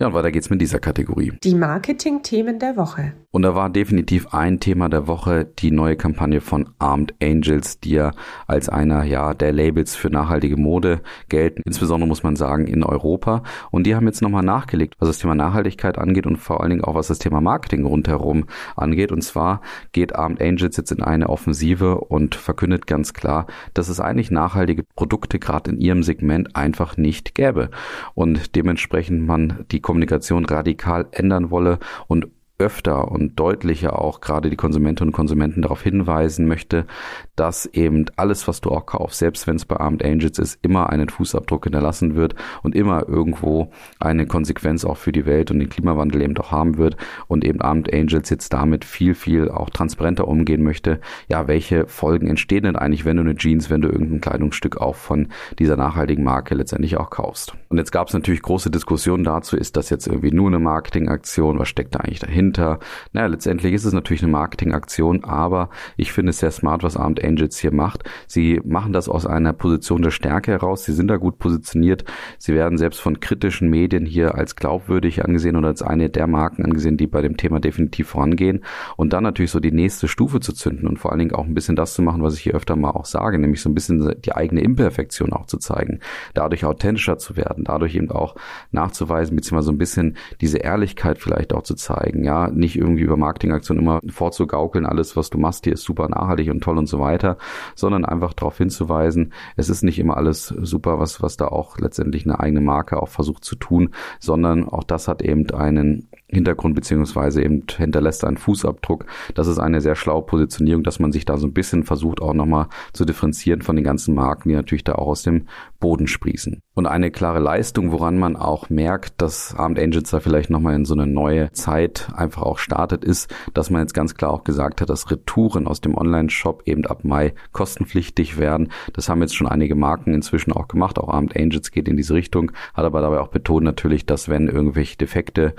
Ja, 0.00 0.08
und 0.08 0.14
weiter 0.14 0.32
geht's 0.32 0.50
mit 0.50 0.60
dieser 0.60 0.80
Kategorie. 0.80 1.34
Die 1.44 1.54
Marketing-Themen 1.54 2.58
der 2.58 2.76
Woche. 2.76 3.12
Und 3.30 3.42
da 3.42 3.54
war 3.54 3.70
definitiv 3.70 4.34
ein 4.34 4.58
Thema 4.58 4.88
der 4.88 5.06
Woche 5.06 5.44
die 5.44 5.70
neue 5.70 5.94
Kampagne 5.94 6.40
von 6.40 6.70
Armed 6.80 7.14
Angels, 7.22 7.78
die 7.78 7.92
ja 7.92 8.10
als 8.48 8.68
einer 8.68 9.04
ja 9.04 9.34
der 9.34 9.52
Labels 9.52 9.94
für 9.94 10.10
nachhaltige 10.10 10.56
Mode 10.56 11.00
gelten. 11.28 11.62
Insbesondere 11.64 12.08
muss 12.08 12.24
man 12.24 12.34
sagen 12.34 12.66
in 12.66 12.82
Europa. 12.82 13.44
Und 13.70 13.86
die 13.86 13.94
haben 13.94 14.06
jetzt 14.06 14.20
nochmal 14.20 14.42
nachgelegt, 14.42 14.94
was 14.98 15.08
das 15.08 15.18
Thema 15.18 15.36
Nachhaltigkeit 15.36 15.96
angeht 15.96 16.26
und 16.26 16.38
vor 16.38 16.60
allen 16.60 16.70
Dingen 16.70 16.84
auch 16.84 16.96
was 16.96 17.06
das 17.06 17.20
Thema 17.20 17.40
Marketing 17.40 17.86
rundherum 17.86 18.46
angeht. 18.74 19.12
Und 19.12 19.22
zwar 19.22 19.60
geht 19.92 20.16
Armed 20.16 20.42
Angels 20.42 20.76
jetzt 20.76 20.90
in 20.90 21.02
eine 21.04 21.28
Offensive 21.28 22.00
und 22.00 22.34
verkündet 22.34 22.88
ganz 22.88 23.14
klar, 23.14 23.46
dass 23.74 23.88
es 23.88 24.00
eigentlich 24.00 24.32
nachhaltige 24.32 24.82
Produkte 24.96 25.38
gerade 25.38 25.70
in 25.70 25.78
ihrem 25.78 26.02
Segment 26.02 26.56
einfach 26.56 26.96
nicht 26.96 27.36
gäbe. 27.36 27.70
Und 28.14 28.56
dementsprechend 28.56 29.24
man 29.24 29.64
die 29.70 29.83
Kommunikation 29.84 30.46
radikal 30.46 31.06
ändern 31.12 31.50
wolle 31.50 31.78
und 32.08 32.26
öfter 32.58 33.10
und 33.10 33.38
deutlicher 33.38 33.98
auch 33.98 34.20
gerade 34.20 34.48
die 34.48 34.56
Konsumentinnen 34.56 35.08
und 35.08 35.14
Konsumenten 35.14 35.62
darauf 35.62 35.82
hinweisen 35.82 36.46
möchte, 36.46 36.86
dass 37.34 37.66
eben 37.66 38.06
alles, 38.14 38.46
was 38.46 38.60
du 38.60 38.70
auch 38.70 38.86
kaufst, 38.86 39.18
selbst 39.18 39.48
wenn 39.48 39.56
es 39.56 39.64
bei 39.64 39.76
Armed 39.76 40.04
Angels 40.04 40.38
ist, 40.38 40.60
immer 40.62 40.90
einen 40.90 41.08
Fußabdruck 41.08 41.64
hinterlassen 41.64 42.14
wird 42.14 42.36
und 42.62 42.76
immer 42.76 43.08
irgendwo 43.08 43.72
eine 43.98 44.26
Konsequenz 44.26 44.84
auch 44.84 44.96
für 44.96 45.10
die 45.10 45.26
Welt 45.26 45.50
und 45.50 45.58
den 45.58 45.68
Klimawandel 45.68 46.22
eben 46.22 46.34
doch 46.34 46.52
haben 46.52 46.78
wird 46.78 46.96
und 47.26 47.44
eben 47.44 47.60
Armed 47.60 47.92
Angels 47.92 48.30
jetzt 48.30 48.52
damit 48.52 48.84
viel, 48.84 49.14
viel 49.14 49.48
auch 49.48 49.70
transparenter 49.70 50.28
umgehen 50.28 50.62
möchte. 50.62 51.00
Ja, 51.28 51.48
welche 51.48 51.88
Folgen 51.88 52.28
entstehen 52.28 52.62
denn 52.62 52.76
eigentlich, 52.76 53.04
wenn 53.04 53.16
du 53.16 53.22
eine 53.24 53.34
Jeans, 53.34 53.68
wenn 53.68 53.82
du 53.82 53.88
irgendein 53.88 54.20
Kleidungsstück 54.20 54.76
auch 54.76 54.94
von 54.94 55.28
dieser 55.58 55.76
nachhaltigen 55.76 56.22
Marke 56.22 56.54
letztendlich 56.54 56.98
auch 56.98 57.10
kaufst? 57.10 57.54
Und 57.68 57.78
jetzt 57.78 57.90
gab 57.90 58.06
es 58.06 58.14
natürlich 58.14 58.42
große 58.42 58.70
Diskussionen 58.70 59.24
dazu, 59.24 59.56
ist 59.56 59.76
das 59.76 59.90
jetzt 59.90 60.06
irgendwie 60.06 60.30
nur 60.30 60.46
eine 60.46 60.60
Marketingaktion, 60.60 61.58
was 61.58 61.68
steckt 61.68 61.96
da 61.96 61.98
eigentlich 61.98 62.20
dahinter? 62.20 62.43
Naja, 62.52 63.26
letztendlich 63.26 63.72
ist 63.72 63.84
es 63.84 63.92
natürlich 63.92 64.22
eine 64.22 64.32
Marketingaktion, 64.32 65.24
aber 65.24 65.70
ich 65.96 66.12
finde 66.12 66.30
es 66.30 66.38
sehr 66.38 66.50
smart, 66.50 66.82
was 66.82 66.96
Armed 66.96 67.24
Angels 67.24 67.58
hier 67.58 67.72
macht. 67.72 68.04
Sie 68.26 68.60
machen 68.64 68.92
das 68.92 69.08
aus 69.08 69.26
einer 69.26 69.52
Position 69.52 70.02
der 70.02 70.10
Stärke 70.10 70.52
heraus. 70.52 70.84
Sie 70.84 70.92
sind 70.92 71.08
da 71.08 71.16
gut 71.16 71.38
positioniert. 71.38 72.04
Sie 72.38 72.54
werden 72.54 72.78
selbst 72.78 73.00
von 73.00 73.20
kritischen 73.20 73.70
Medien 73.70 74.06
hier 74.06 74.34
als 74.34 74.56
glaubwürdig 74.56 75.24
angesehen 75.24 75.56
oder 75.56 75.68
als 75.68 75.82
eine 75.82 76.10
der 76.10 76.26
Marken 76.26 76.64
angesehen, 76.64 76.96
die 76.96 77.06
bei 77.06 77.22
dem 77.22 77.36
Thema 77.36 77.60
definitiv 77.60 78.08
vorangehen. 78.08 78.64
Und 78.96 79.12
dann 79.12 79.22
natürlich 79.22 79.50
so 79.50 79.60
die 79.60 79.72
nächste 79.72 80.08
Stufe 80.08 80.40
zu 80.40 80.52
zünden 80.52 80.88
und 80.88 80.98
vor 80.98 81.10
allen 81.10 81.20
Dingen 81.20 81.34
auch 81.34 81.44
ein 81.44 81.54
bisschen 81.54 81.76
das 81.76 81.94
zu 81.94 82.02
machen, 82.02 82.22
was 82.22 82.34
ich 82.34 82.42
hier 82.42 82.54
öfter 82.54 82.76
mal 82.76 82.90
auch 82.90 83.04
sage, 83.04 83.38
nämlich 83.38 83.62
so 83.62 83.68
ein 83.68 83.74
bisschen 83.74 84.14
die 84.24 84.34
eigene 84.34 84.60
Imperfektion 84.60 85.32
auch 85.32 85.46
zu 85.46 85.58
zeigen, 85.58 86.00
dadurch 86.34 86.64
authentischer 86.64 87.18
zu 87.18 87.36
werden, 87.36 87.64
dadurch 87.64 87.94
eben 87.94 88.10
auch 88.10 88.34
nachzuweisen, 88.70 89.36
beziehungsweise 89.36 89.66
so 89.66 89.72
ein 89.72 89.78
bisschen 89.78 90.16
diese 90.40 90.58
Ehrlichkeit 90.58 91.18
vielleicht 91.18 91.52
auch 91.52 91.62
zu 91.62 91.74
zeigen, 91.74 92.24
ja, 92.24 92.33
nicht 92.50 92.76
irgendwie 92.76 93.02
über 93.02 93.16
Marketingaktionen 93.16 93.82
immer 93.82 94.00
vorzugaukeln, 94.08 94.86
alles, 94.86 95.16
was 95.16 95.30
du 95.30 95.38
machst, 95.38 95.64
hier 95.64 95.74
ist 95.74 95.84
super 95.84 96.08
nachhaltig 96.08 96.50
und 96.50 96.62
toll 96.62 96.78
und 96.78 96.86
so 96.86 96.98
weiter 96.98 97.14
weiter, 97.14 97.36
sondern 97.74 98.04
einfach 98.04 98.32
darauf 98.32 98.58
hinzuweisen, 98.58 99.32
es 99.56 99.68
ist 99.68 99.82
nicht 99.82 99.98
immer 99.98 100.16
alles 100.16 100.48
super, 100.48 100.98
was, 100.98 101.22
was 101.22 101.36
da 101.36 101.48
auch 101.48 101.78
letztendlich 101.78 102.24
eine 102.24 102.40
eigene 102.40 102.60
Marke 102.60 103.00
auch 103.00 103.08
versucht 103.08 103.44
zu 103.44 103.56
tun, 103.56 103.90
sondern 104.20 104.68
auch 104.68 104.84
das 104.84 105.08
hat 105.08 105.22
eben 105.22 105.50
einen 105.50 106.08
Hintergrund 106.28 106.74
beziehungsweise 106.74 107.42
eben 107.42 107.64
hinterlässt 107.76 108.24
einen 108.24 108.36
Fußabdruck. 108.36 109.06
Das 109.34 109.46
ist 109.46 109.58
eine 109.58 109.80
sehr 109.80 109.94
schlaue 109.94 110.22
Positionierung, 110.22 110.82
dass 110.82 110.98
man 110.98 111.12
sich 111.12 111.24
da 111.24 111.36
so 111.36 111.46
ein 111.46 111.52
bisschen 111.52 111.84
versucht 111.84 112.20
auch 112.20 112.34
nochmal 112.34 112.68
zu 112.92 113.04
differenzieren 113.04 113.62
von 113.62 113.76
den 113.76 113.84
ganzen 113.84 114.14
Marken, 114.14 114.48
die 114.48 114.54
natürlich 114.54 114.84
da 114.84 114.94
auch 114.94 115.08
aus 115.08 115.22
dem 115.22 115.46
Boden 115.80 116.06
sprießen. 116.06 116.60
Und 116.74 116.86
eine 116.86 117.10
klare 117.10 117.38
Leistung, 117.38 117.92
woran 117.92 118.18
man 118.18 118.36
auch 118.36 118.70
merkt, 118.70 119.20
dass 119.20 119.54
Armed 119.54 119.78
Angels 119.78 120.10
da 120.10 120.20
vielleicht 120.20 120.50
nochmal 120.50 120.74
in 120.74 120.84
so 120.84 120.94
eine 120.94 121.06
neue 121.06 121.52
Zeit 121.52 122.08
einfach 122.14 122.42
auch 122.42 122.58
startet, 122.58 123.04
ist, 123.04 123.32
dass 123.52 123.70
man 123.70 123.82
jetzt 123.82 123.94
ganz 123.94 124.14
klar 124.14 124.32
auch 124.32 124.44
gesagt 124.44 124.80
hat, 124.80 124.90
dass 124.90 125.10
Retouren 125.10 125.66
aus 125.68 125.80
dem 125.80 125.96
Online-Shop 125.96 126.62
eben 126.66 126.86
ab 126.86 127.04
Mai 127.04 127.34
kostenpflichtig 127.52 128.38
werden. 128.38 128.70
Das 128.92 129.08
haben 129.08 129.20
jetzt 129.20 129.36
schon 129.36 129.46
einige 129.46 129.74
Marken 129.74 130.14
inzwischen 130.14 130.52
auch 130.52 130.68
gemacht. 130.68 130.98
Auch 130.98 131.08
Armed 131.08 131.36
Angels 131.36 131.70
geht 131.70 131.86
in 131.86 131.96
diese 131.96 132.14
Richtung, 132.14 132.50
hat 132.72 132.84
aber 132.84 133.00
dabei 133.00 133.20
auch 133.20 133.28
betont 133.28 133.64
natürlich, 133.64 134.06
dass 134.06 134.28
wenn 134.28 134.48
irgendwelche 134.48 134.96
Defekte 134.96 135.54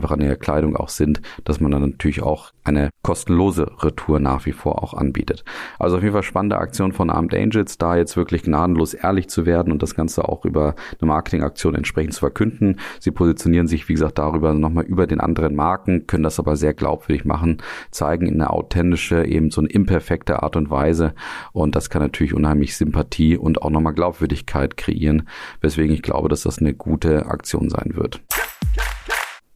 einfach 0.00 0.12
an 0.12 0.20
der 0.20 0.36
Kleidung 0.36 0.76
auch 0.76 0.88
sind, 0.88 1.20
dass 1.44 1.60
man 1.60 1.70
dann 1.70 1.82
natürlich 1.82 2.22
auch 2.22 2.52
eine 2.64 2.88
kostenlose 3.02 3.70
Retour 3.82 4.18
nach 4.18 4.46
wie 4.46 4.52
vor 4.52 4.82
auch 4.82 4.94
anbietet. 4.94 5.44
Also 5.78 5.98
auf 5.98 6.02
jeden 6.02 6.14
Fall 6.14 6.22
spannende 6.22 6.56
Aktion 6.56 6.92
von 6.92 7.10
Armed 7.10 7.34
Angels, 7.34 7.76
da 7.76 7.96
jetzt 7.96 8.16
wirklich 8.16 8.42
gnadenlos 8.42 8.94
ehrlich 8.94 9.28
zu 9.28 9.44
werden 9.44 9.72
und 9.72 9.82
das 9.82 9.94
Ganze 9.94 10.26
auch 10.26 10.46
über 10.46 10.74
eine 11.00 11.08
Marketingaktion 11.08 11.74
entsprechend 11.74 12.14
zu 12.14 12.20
verkünden. 12.20 12.76
Sie 12.98 13.10
positionieren 13.10 13.66
sich, 13.66 13.88
wie 13.88 13.94
gesagt, 13.94 14.18
darüber 14.18 14.54
nochmal 14.54 14.84
über 14.84 15.06
den 15.06 15.20
anderen 15.20 15.54
Marken, 15.54 16.06
können 16.06 16.22
das 16.22 16.38
aber 16.38 16.56
sehr 16.56 16.72
glaubwürdig 16.72 17.26
machen, 17.26 17.58
zeigen 17.90 18.26
in 18.26 18.34
eine 18.34 18.50
authentische, 18.50 19.26
eben 19.26 19.50
so 19.50 19.60
eine 19.60 19.68
imperfekte 19.68 20.42
Art 20.42 20.56
und 20.56 20.70
Weise 20.70 21.14
und 21.52 21.76
das 21.76 21.90
kann 21.90 22.00
natürlich 22.00 22.32
unheimlich 22.32 22.74
Sympathie 22.74 23.36
und 23.36 23.60
auch 23.62 23.70
nochmal 23.70 23.92
Glaubwürdigkeit 23.92 24.78
kreieren, 24.78 25.28
weswegen 25.60 25.94
ich 25.94 26.02
glaube, 26.02 26.28
dass 26.28 26.42
das 26.42 26.58
eine 26.58 26.72
gute 26.72 27.26
Aktion 27.26 27.68
sein 27.68 27.92
wird. 27.94 28.22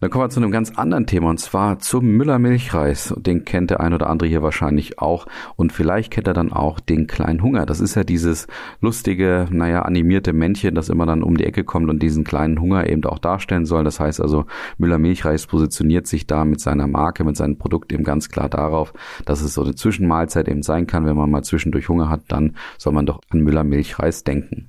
Dann 0.05 0.11
kommen 0.11 0.25
wir 0.27 0.29
zu 0.29 0.41
einem 0.41 0.51
ganz 0.51 0.71
anderen 0.77 1.07
Thema 1.07 1.31
und 1.31 1.41
zwar 1.41 1.79
zum 1.79 2.05
Müller 2.05 2.39
Milchreis. 2.39 3.15
Den 3.17 3.47
kennt 3.47 3.71
der 3.71 3.81
ein 3.81 3.95
oder 3.95 4.11
andere 4.11 4.29
hier 4.29 4.43
wahrscheinlich 4.43 4.99
auch 4.99 5.25
und 5.57 5.73
vielleicht 5.73 6.13
kennt 6.13 6.27
er 6.27 6.35
dann 6.35 6.53
auch 6.53 6.79
den 6.79 7.07
kleinen 7.07 7.43
Hunger. 7.43 7.65
Das 7.65 7.81
ist 7.81 7.95
ja 7.95 8.05
dieses 8.05 8.47
lustige, 8.83 9.49
naja, 9.51 9.81
animierte 9.81 10.35
Männchen, 10.35 10.75
das 10.75 10.91
immer 10.91 11.07
dann 11.07 11.23
um 11.23 11.39
die 11.39 11.47
Ecke 11.47 11.65
kommt 11.65 11.89
und 11.89 12.03
diesen 12.03 12.23
kleinen 12.23 12.61
Hunger 12.61 12.87
eben 12.87 13.03
auch 13.07 13.19
darstellen 13.19 13.65
soll. 13.65 13.83
Das 13.83 13.99
heißt 13.99 14.21
also, 14.21 14.45
Müller 14.77 14.99
Milchreis 14.99 15.47
positioniert 15.47 16.07
sich 16.07 16.27
da 16.27 16.45
mit 16.45 16.61
seiner 16.61 16.87
Marke, 16.87 17.25
mit 17.25 17.39
seinem 17.39 17.57
Produkt 17.57 17.91
eben 17.91 18.05
ganz 18.05 18.29
klar 18.29 18.51
darauf, 18.51 18.93
dass 19.25 19.41
es 19.41 19.55
so 19.55 19.63
eine 19.63 19.75
Zwischenmahlzeit 19.75 20.49
eben 20.49 20.63
sein 20.63 20.87
kann. 20.87 21.07
Wenn 21.07 21.17
man 21.17 21.31
mal 21.31 21.45
zwischendurch 21.45 21.89
Hunger 21.89 22.11
hat, 22.11 22.25
dann 22.29 22.57
soll 22.77 22.93
man 22.93 23.07
doch 23.07 23.23
an 23.31 23.41
Müller 23.41 23.65
Milchreis 23.65 24.23
denken. 24.23 24.69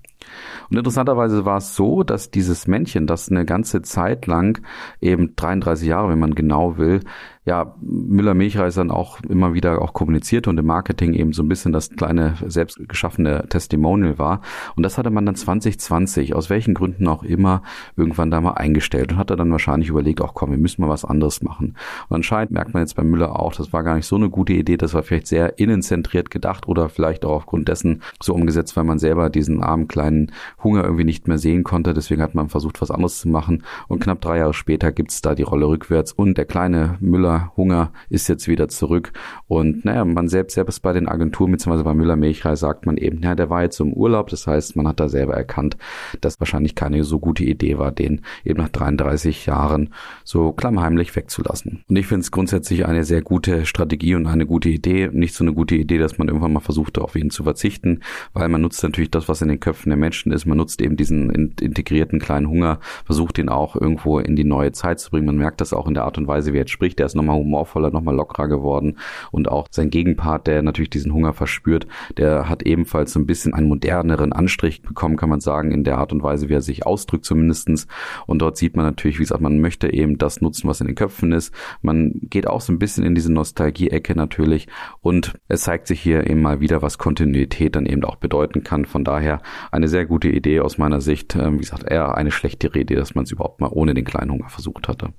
Und 0.69 0.77
interessanterweise 0.77 1.45
war 1.45 1.57
es 1.57 1.75
so, 1.75 2.03
dass 2.03 2.31
dieses 2.31 2.67
Männchen, 2.67 3.07
das 3.07 3.29
eine 3.29 3.45
ganze 3.45 3.81
Zeit 3.81 4.27
lang, 4.27 4.61
eben 5.01 5.35
33 5.35 5.87
Jahre, 5.87 6.09
wenn 6.09 6.19
man 6.19 6.35
genau 6.35 6.77
will, 6.77 7.01
ja, 7.45 7.75
Müller-Milchreis 7.81 8.73
dann 8.73 8.89
auch 8.89 9.19
immer 9.21 9.53
wieder 9.53 9.79
auch 9.79 9.93
kommunizierte 9.93 10.49
und 10.49 10.57
im 10.57 10.65
Marketing 10.65 11.13
eben 11.13 11.31
so 11.31 11.43
ein 11.43 11.47
bisschen 11.47 11.71
das 11.71 11.91
kleine 11.91 12.35
selbst 12.47 12.79
geschaffene 12.89 13.47
Testimonial 13.49 14.17
war. 14.17 14.41
Und 14.75 14.81
das 14.81 14.97
hatte 14.97 15.11
man 15.11 15.27
dann 15.27 15.35
2020, 15.35 16.33
aus 16.33 16.49
welchen 16.49 16.73
Gründen 16.73 17.07
auch 17.07 17.21
immer, 17.21 17.61
irgendwann 17.95 18.31
da 18.31 18.41
mal 18.41 18.53
eingestellt 18.53 19.11
und 19.11 19.19
hatte 19.19 19.35
dann 19.35 19.51
wahrscheinlich 19.51 19.89
überlegt, 19.89 20.21
auch 20.21 20.33
komm, 20.33 20.49
wir 20.49 20.57
müssen 20.57 20.81
mal 20.81 20.89
was 20.89 21.05
anderes 21.05 21.43
machen. 21.43 21.75
Und 22.09 22.15
anscheinend 22.15 22.49
merkt 22.49 22.73
man 22.73 22.81
jetzt 22.81 22.95
bei 22.95 23.03
Müller 23.03 23.39
auch, 23.39 23.53
das 23.53 23.71
war 23.71 23.83
gar 23.83 23.95
nicht 23.95 24.07
so 24.07 24.15
eine 24.15 24.31
gute 24.31 24.53
Idee, 24.53 24.77
das 24.77 24.95
war 24.95 25.03
vielleicht 25.03 25.27
sehr 25.27 25.59
innenzentriert 25.59 26.31
gedacht 26.31 26.67
oder 26.67 26.89
vielleicht 26.89 27.25
auch 27.25 27.35
aufgrund 27.35 27.67
dessen 27.67 28.01
so 28.23 28.33
umgesetzt, 28.33 28.75
weil 28.75 28.85
man 28.85 28.97
selber 28.97 29.29
diesen 29.29 29.61
armen 29.61 29.87
kleinen 29.87 30.31
Hunger 30.63 30.83
irgendwie 30.83 31.03
nicht 31.03 31.27
mehr 31.27 31.37
sehen 31.37 31.63
konnte. 31.63 31.93
Deswegen 31.93 32.23
hat 32.23 32.33
man 32.33 32.49
versucht, 32.49 32.81
was 32.81 32.89
anderes 32.89 33.19
zu 33.19 33.29
machen. 33.29 33.63
Und 33.87 34.01
knapp 34.01 34.19
drei 34.21 34.39
Jahre 34.39 34.55
später 34.55 34.91
gibt's 34.91 35.21
da 35.21 35.35
die 35.35 35.43
Rolle 35.43 35.67
rückwärts 35.67 36.11
und 36.11 36.39
der 36.39 36.45
kleine 36.45 36.97
Müller 37.01 37.34
Hunger 37.57 37.91
ist 38.09 38.27
jetzt 38.27 38.47
wieder 38.47 38.67
zurück. 38.67 39.11
Und 39.47 39.85
naja, 39.85 40.05
man 40.05 40.27
selbst, 40.27 40.55
selbst 40.55 40.81
bei 40.81 40.93
den 40.93 41.07
Agenturen, 41.07 41.51
beziehungsweise 41.51 41.83
bei 41.83 41.93
Müller 41.93 42.15
Milchreis, 42.15 42.59
sagt 42.59 42.85
man 42.85 42.97
eben, 42.97 43.21
ja, 43.21 43.35
der 43.35 43.49
war 43.49 43.63
jetzt 43.63 43.79
im 43.79 43.93
Urlaub. 43.93 44.29
Das 44.29 44.47
heißt, 44.47 44.75
man 44.75 44.87
hat 44.87 44.99
da 44.99 45.09
selber 45.09 45.33
erkannt, 45.33 45.77
dass 46.21 46.39
wahrscheinlich 46.39 46.75
keine 46.75 47.03
so 47.03 47.19
gute 47.19 47.43
Idee 47.43 47.77
war, 47.77 47.91
den 47.91 48.21
eben 48.43 48.59
nach 48.59 48.69
33 48.69 49.45
Jahren 49.45 49.93
so 50.23 50.51
klammheimlich 50.51 51.15
wegzulassen. 51.15 51.83
Und 51.87 51.95
ich 51.95 52.07
finde 52.07 52.21
es 52.21 52.31
grundsätzlich 52.31 52.85
eine 52.85 53.03
sehr 53.03 53.21
gute 53.21 53.65
Strategie 53.65 54.15
und 54.15 54.27
eine 54.27 54.45
gute 54.45 54.69
Idee. 54.69 55.09
Nicht 55.11 55.35
so 55.35 55.43
eine 55.43 55.53
gute 55.53 55.75
Idee, 55.75 55.97
dass 55.97 56.17
man 56.17 56.27
irgendwann 56.27 56.53
mal 56.53 56.59
versucht, 56.59 56.97
auf 56.99 57.15
ihn 57.15 57.29
zu 57.29 57.43
verzichten, 57.43 58.01
weil 58.33 58.49
man 58.49 58.61
nutzt 58.61 58.81
natürlich 58.83 59.11
das, 59.11 59.27
was 59.27 59.41
in 59.41 59.49
den 59.49 59.59
Köpfen 59.59 59.89
der 59.89 59.97
Menschen 59.97 60.31
ist. 60.31 60.45
Man 60.45 60.57
nutzt 60.57 60.81
eben 60.81 60.97
diesen 60.97 61.29
integrierten 61.29 62.19
kleinen 62.19 62.49
Hunger, 62.49 62.79
versucht 63.05 63.37
ihn 63.37 63.49
auch 63.49 63.75
irgendwo 63.75 64.19
in 64.19 64.35
die 64.35 64.43
neue 64.43 64.71
Zeit 64.71 64.99
zu 64.99 65.11
bringen. 65.11 65.25
Man 65.25 65.37
merkt 65.37 65.61
das 65.61 65.73
auch 65.73 65.87
in 65.87 65.93
der 65.93 66.05
Art 66.05 66.17
und 66.17 66.27
Weise, 66.27 66.53
wie 66.53 66.57
er 66.57 66.61
jetzt 66.61 66.71
spricht. 66.71 66.99
Der 66.99 67.05
ist 67.05 67.15
noch 67.15 67.23
nochmal 67.25 67.39
humorvoller, 67.39 67.91
nochmal 67.91 68.15
lockerer 68.15 68.47
geworden. 68.47 68.97
Und 69.31 69.49
auch 69.49 69.67
sein 69.71 69.89
Gegenpart, 69.89 70.47
der 70.47 70.61
natürlich 70.61 70.89
diesen 70.89 71.13
Hunger 71.13 71.33
verspürt, 71.33 71.87
der 72.17 72.47
hat 72.49 72.63
ebenfalls 72.63 73.13
so 73.13 73.19
ein 73.19 73.25
bisschen 73.25 73.53
einen 73.53 73.67
moderneren 73.67 74.33
Anstrich 74.33 74.81
bekommen, 74.81 75.17
kann 75.17 75.29
man 75.29 75.39
sagen, 75.39 75.71
in 75.71 75.83
der 75.83 75.97
Art 75.97 76.11
und 76.11 76.23
Weise, 76.23 76.49
wie 76.49 76.53
er 76.53 76.61
sich 76.61 76.85
ausdrückt 76.85 77.25
zumindestens. 77.25 77.87
Und 78.27 78.39
dort 78.39 78.57
sieht 78.57 78.75
man 78.75 78.85
natürlich, 78.85 79.17
wie 79.17 79.23
gesagt, 79.23 79.41
man 79.41 79.59
möchte 79.59 79.91
eben 79.91 80.17
das 80.17 80.41
nutzen, 80.41 80.67
was 80.67 80.81
in 80.81 80.87
den 80.87 80.95
Köpfen 80.95 81.31
ist. 81.31 81.53
Man 81.81 82.13
geht 82.29 82.47
auch 82.47 82.61
so 82.61 82.71
ein 82.71 82.79
bisschen 82.79 83.03
in 83.03 83.15
diese 83.15 83.33
Nostalgie-Ecke 83.33 84.15
natürlich. 84.15 84.67
Und 85.01 85.33
es 85.47 85.61
zeigt 85.61 85.87
sich 85.87 86.01
hier 86.01 86.29
eben 86.29 86.41
mal 86.41 86.59
wieder, 86.59 86.81
was 86.81 86.97
Kontinuität 86.97 87.75
dann 87.75 87.85
eben 87.85 88.03
auch 88.03 88.17
bedeuten 88.17 88.63
kann. 88.63 88.85
Von 88.85 89.03
daher 89.03 89.41
eine 89.71 89.87
sehr 89.87 90.05
gute 90.05 90.29
Idee 90.29 90.59
aus 90.59 90.77
meiner 90.77 91.01
Sicht. 91.01 91.35
Ähm, 91.35 91.55
wie 91.55 91.61
gesagt, 91.61 91.83
eher 91.89 92.15
eine 92.15 92.31
schlechtere 92.31 92.79
Idee, 92.79 92.95
dass 92.95 93.15
man 93.15 93.23
es 93.23 93.31
überhaupt 93.31 93.61
mal 93.61 93.69
ohne 93.71 93.93
den 93.93 94.05
kleinen 94.05 94.31
Hunger 94.31 94.49
versucht 94.49 94.87
hatte. 94.87 95.13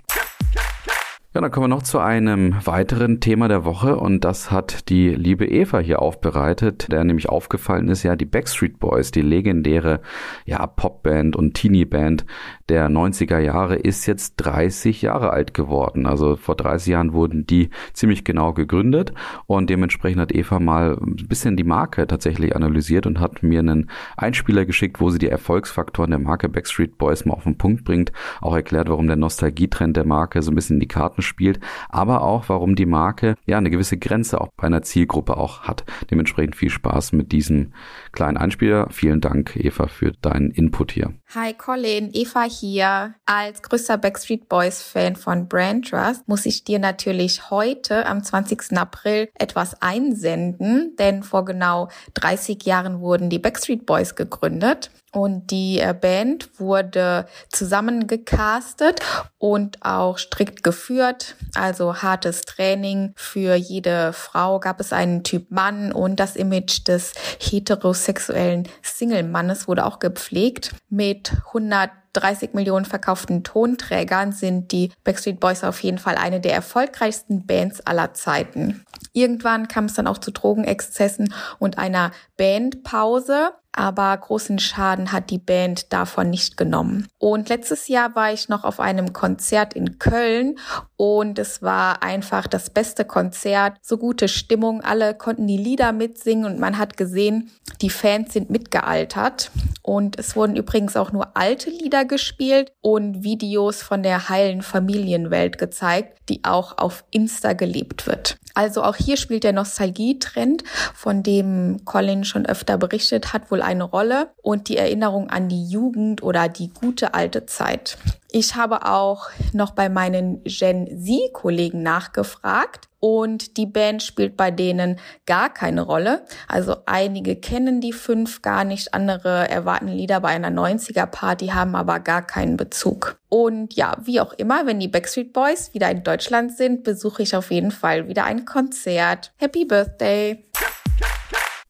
Ja, 1.37 1.43
dann 1.43 1.51
kommen 1.51 1.65
wir 1.65 1.77
noch 1.77 1.83
zu 1.83 1.99
einem 1.99 2.57
weiteren 2.65 3.21
Thema 3.21 3.47
der 3.47 3.67
Woche 3.67 3.99
und 3.99 4.25
das 4.25 4.51
hat 4.51 4.89
die 4.89 5.11
liebe 5.11 5.45
Eva 5.45 5.81
hier 5.81 6.01
aufbereitet, 6.01 6.91
der 6.91 7.05
nämlich 7.05 7.29
aufgefallen 7.29 7.89
ist, 7.89 8.05
ja, 8.05 8.17
die 8.17 8.25
Backstreet 8.25 8.81
Boys, 8.81 9.11
die 9.11 9.21
legendäre, 9.21 10.01
ja, 10.47 10.67
Popband 10.67 11.37
und 11.37 11.53
Teenie-Band 11.53 12.25
der 12.69 12.89
90er 12.89 13.39
Jahre 13.39 13.77
ist 13.77 14.07
jetzt 14.07 14.35
30 14.37 15.03
Jahre 15.03 15.31
alt 15.31 15.55
geworden. 15.55 16.07
Also 16.07 16.37
vor 16.37 16.57
30 16.57 16.93
Jahren 16.93 17.13
wurden 17.13 17.47
die 17.47 17.71
ziemlich 17.93 18.25
genau 18.25 18.53
gegründet 18.53 19.13
und 19.47 19.71
dementsprechend 19.71 20.21
hat 20.21 20.33
Eva 20.33 20.59
mal 20.59 20.99
ein 21.01 21.17
bisschen 21.29 21.57
die 21.57 21.65
Marke 21.65 22.07
tatsächlich 22.07 22.57
analysiert 22.57 23.07
und 23.07 23.21
hat 23.21 23.43
mir 23.43 23.61
einen 23.61 23.91
Einspieler 24.17 24.65
geschickt, 24.65 25.01
wo 25.01 25.11
sie 25.11 25.19
die 25.19 25.29
Erfolgsfaktoren 25.29 26.11
der 26.11 26.19
Marke 26.19 26.49
Backstreet 26.49 26.99
Boys 26.99 27.25
mal 27.25 27.35
auf 27.35 27.45
den 27.45 27.59
Punkt 27.59 27.85
bringt, 27.85 28.13
auch 28.41 28.55
erklärt, 28.55 28.89
warum 28.89 29.07
der 29.07 29.17
Nostalgietrend 29.17 29.97
der 29.97 30.07
Marke 30.07 30.43
so 30.43 30.51
ein 30.51 30.55
bisschen 30.55 30.77
in 30.77 30.81
die 30.81 30.89
Karten 30.89 31.23
spielt, 31.23 31.61
aber 31.89 32.23
auch, 32.23 32.49
warum 32.49 32.75
die 32.75 32.87
Marke 32.87 33.37
ja 33.47 33.59
eine 33.59 33.71
gewisse 33.71 33.97
Grenze 33.97 34.41
auch 34.41 34.49
bei 34.57 34.67
einer 34.67 34.83
Zielgruppe 34.83 35.37
auch 35.37 35.63
hat. 35.63 35.85
Dementsprechend 36.11 36.57
viel 36.57 36.71
Spaß 36.71 37.13
mit 37.13 37.33
diesem 37.33 37.73
kleinen 38.17 38.37
Einspieler. 38.37 38.89
Vielen 38.91 39.21
Dank, 39.21 39.55
Eva, 39.55 39.87
für 39.87 40.11
deinen 40.11 40.51
Input 40.51 40.91
hier. 40.91 41.13
Hi 41.35 41.53
Colin, 41.55 42.11
Eva 42.13 42.43
hier. 42.43 43.15
Als 43.27 43.63
größter 43.63 43.99
Backstreet 43.99 44.49
Boys 44.49 44.83
Fan 44.83 45.15
von 45.15 45.47
Brand 45.47 45.91
Trust 45.91 46.27
muss 46.27 46.47
ich 46.47 46.65
dir 46.65 46.81
natürlich 46.81 47.51
heute 47.51 48.07
am 48.07 48.25
20. 48.25 48.77
April 48.77 49.29
etwas 49.35 49.81
einsenden, 49.81 50.97
denn 50.99 51.23
vor 51.23 51.45
genau 51.45 51.89
30 52.15 52.65
Jahren 52.65 53.01
wurden 53.01 53.31
die 53.31 53.39
Backstreet 53.39 53.87
Boys 53.87 54.17
gegründet 54.17 54.91
und 55.17 55.51
die 55.51 55.81
äh, 55.81 55.95
Band 55.99 56.51
wurde 56.61 57.25
zusammengecastet 57.49 59.01
und 59.39 59.83
auch 59.83 60.19
strikt 60.19 60.63
geführt. 60.63 61.37
Also 61.55 62.03
hartes 62.03 62.43
Training. 62.43 63.15
Für 63.17 63.55
jede 63.55 64.13
Frau 64.13 64.61
gab 64.61 64.79
es 64.79 64.93
einen 64.93 65.25
Typ 65.25 65.51
Mann 65.51 65.91
und 65.91 66.21
das 66.21 66.37
Image 66.37 66.87
des 66.87 67.15
heterosexuellen 67.41 68.69
Single-Mannes 68.83 69.67
wurde 69.67 69.87
auch 69.87 70.01
gepflegt. 70.01 70.75
Mit 70.91 71.33
100 71.47 71.91
30 72.17 72.55
Millionen 72.55 72.87
verkauften 72.87 73.45
Tonträgern 73.45 74.33
sind 74.33 74.73
die 74.73 74.91
Backstreet 75.05 75.39
Boys 75.39 75.65
auf 75.65 75.83
jeden 75.83 75.99
Fall 75.99 76.17
eine 76.17 76.41
der 76.41 76.55
erfolgreichsten 76.55 77.47
Bands 77.47 77.87
aller 77.87 78.15
Zeiten. 78.15 78.85
Irgendwann 79.13 79.69
kam 79.69 79.85
es 79.85 79.95
dann 79.95 80.07
auch 80.07 80.19
zu 80.19 80.31
Drogenexzessen 80.31 81.33
und 81.59 81.77
einer 81.77 82.13
Bandpause 82.39 83.51
aber 83.77 84.17
großen 84.17 84.59
Schaden 84.59 85.13
hat 85.13 85.31
die 85.31 85.39
Band 85.39 85.93
davon 85.93 86.31
nicht 86.31 86.57
genommen. 86.57 87.07
Und 87.19 87.49
letztes 87.49 87.87
Jahr 87.89 88.15
war 88.17 88.33
ich 88.33 88.49
noch 88.49 88.65
auf 88.65 88.81
einem 88.81 89.13
Konzert 89.13 89.75
in 89.75 89.99
Köln 89.99 90.59
und 90.97 91.39
es 91.39 91.63
war 91.63 92.03
einfach 92.03 92.47
das 92.47 92.71
beste 92.71 93.05
Konzert, 93.05 93.77
so 93.83 93.99
gute 93.99 94.29
Stimmung, 94.29 94.81
alle 94.81 95.15
konnten 95.15 95.47
die 95.47 95.59
Lieder 95.59 95.93
mitsingen 95.93 96.47
und 96.47 96.59
man 96.59 96.79
hat 96.79 96.97
gesehen, 96.97 97.51
die 97.83 97.91
Fans 97.91 98.33
sind 98.33 98.51
mitgealtert 98.51 99.51
und 99.83 100.19
es 100.19 100.35
wurden 100.35 100.57
übrigens 100.57 100.97
auch 100.97 101.13
nur 101.13 101.37
alte 101.37 101.71
Lieder 101.71 102.05
gespielt 102.05 102.73
und 102.81 103.23
Videos 103.23 103.83
von 103.83 104.03
der 104.03 104.29
heilen 104.29 104.63
Familienwelt 104.63 105.59
gezeigt, 105.59 106.19
die 106.29 106.45
auch 106.45 106.79
auf 106.79 107.05
Insta 107.11 107.53
gelebt 107.53 108.07
wird. 108.07 108.39
Also 108.57 108.83
auch 108.83 108.97
hier 108.97 109.19
spielt 109.19 109.45
der 109.45 109.53
Nostalgietrend, 109.53 110.65
von 110.95 111.23
dem 111.23 111.85
Colin 111.85 112.25
schon 112.25 112.47
öfter 112.47 112.79
berichtet 112.79 113.35
hat, 113.35 113.51
wohl 113.51 113.61
eine 113.61 113.85
Rolle 113.85 114.31
und 114.41 114.71
die 114.71 114.79
Erinnerung 114.79 115.29
an 115.29 115.51
die 115.51 115.69
Jugend 115.69 116.23
oder 116.23 116.49
die 116.49 116.71
gute 116.73 117.13
alte 117.13 117.45
Zeit. 117.45 117.99
Ich 118.33 118.57
habe 118.57 118.85
auch 118.87 119.31
noch 119.53 119.71
bei 119.71 119.89
meinen 119.89 120.43
Gen 120.45 120.87
Z-Kollegen 120.87 121.83
nachgefragt 121.83 122.89
und 122.99 123.57
die 123.57 123.67
Band 123.67 124.03
spielt 124.03 124.37
bei 124.37 124.51
denen 124.51 124.99
gar 125.27 125.49
keine 125.49 125.83
Rolle. 125.83 126.25
Also 126.49 126.77
einige 126.87 127.37
kennen 127.37 127.81
die 127.81 127.93
fünf 127.93 128.43
gar 128.43 128.65
nicht, 128.65 128.95
andere 128.95 129.49
erwarten 129.49 129.89
Lieder 129.89 130.21
bei 130.21 130.31
einer 130.31 130.51
90er-Party, 130.51 131.49
haben 131.49 131.77
aber 131.77 132.01
gar 132.01 132.23
keinen 132.23 132.57
Bezug. 132.57 133.17
Und 133.29 133.75
ja, 133.75 133.97
wie 134.03 134.21
auch 134.21 134.33
immer, 134.33 134.67
wenn 134.67 134.81
die 134.81 134.89
Backstreet 134.89 135.33
Boys 135.33 135.73
wieder 135.73 135.91
in 135.91 136.03
Deutschland 136.03 136.57
sind, 136.57 136.83
besuche 136.83 137.23
ich 137.23 137.37
auf 137.37 137.53
jeden 137.53 137.71
Fall 137.71 138.09
wieder 138.09 138.25
ein 138.25 138.45
Konzert. 138.45 139.33
Happy 139.37 139.65
Birthday! 139.65 140.45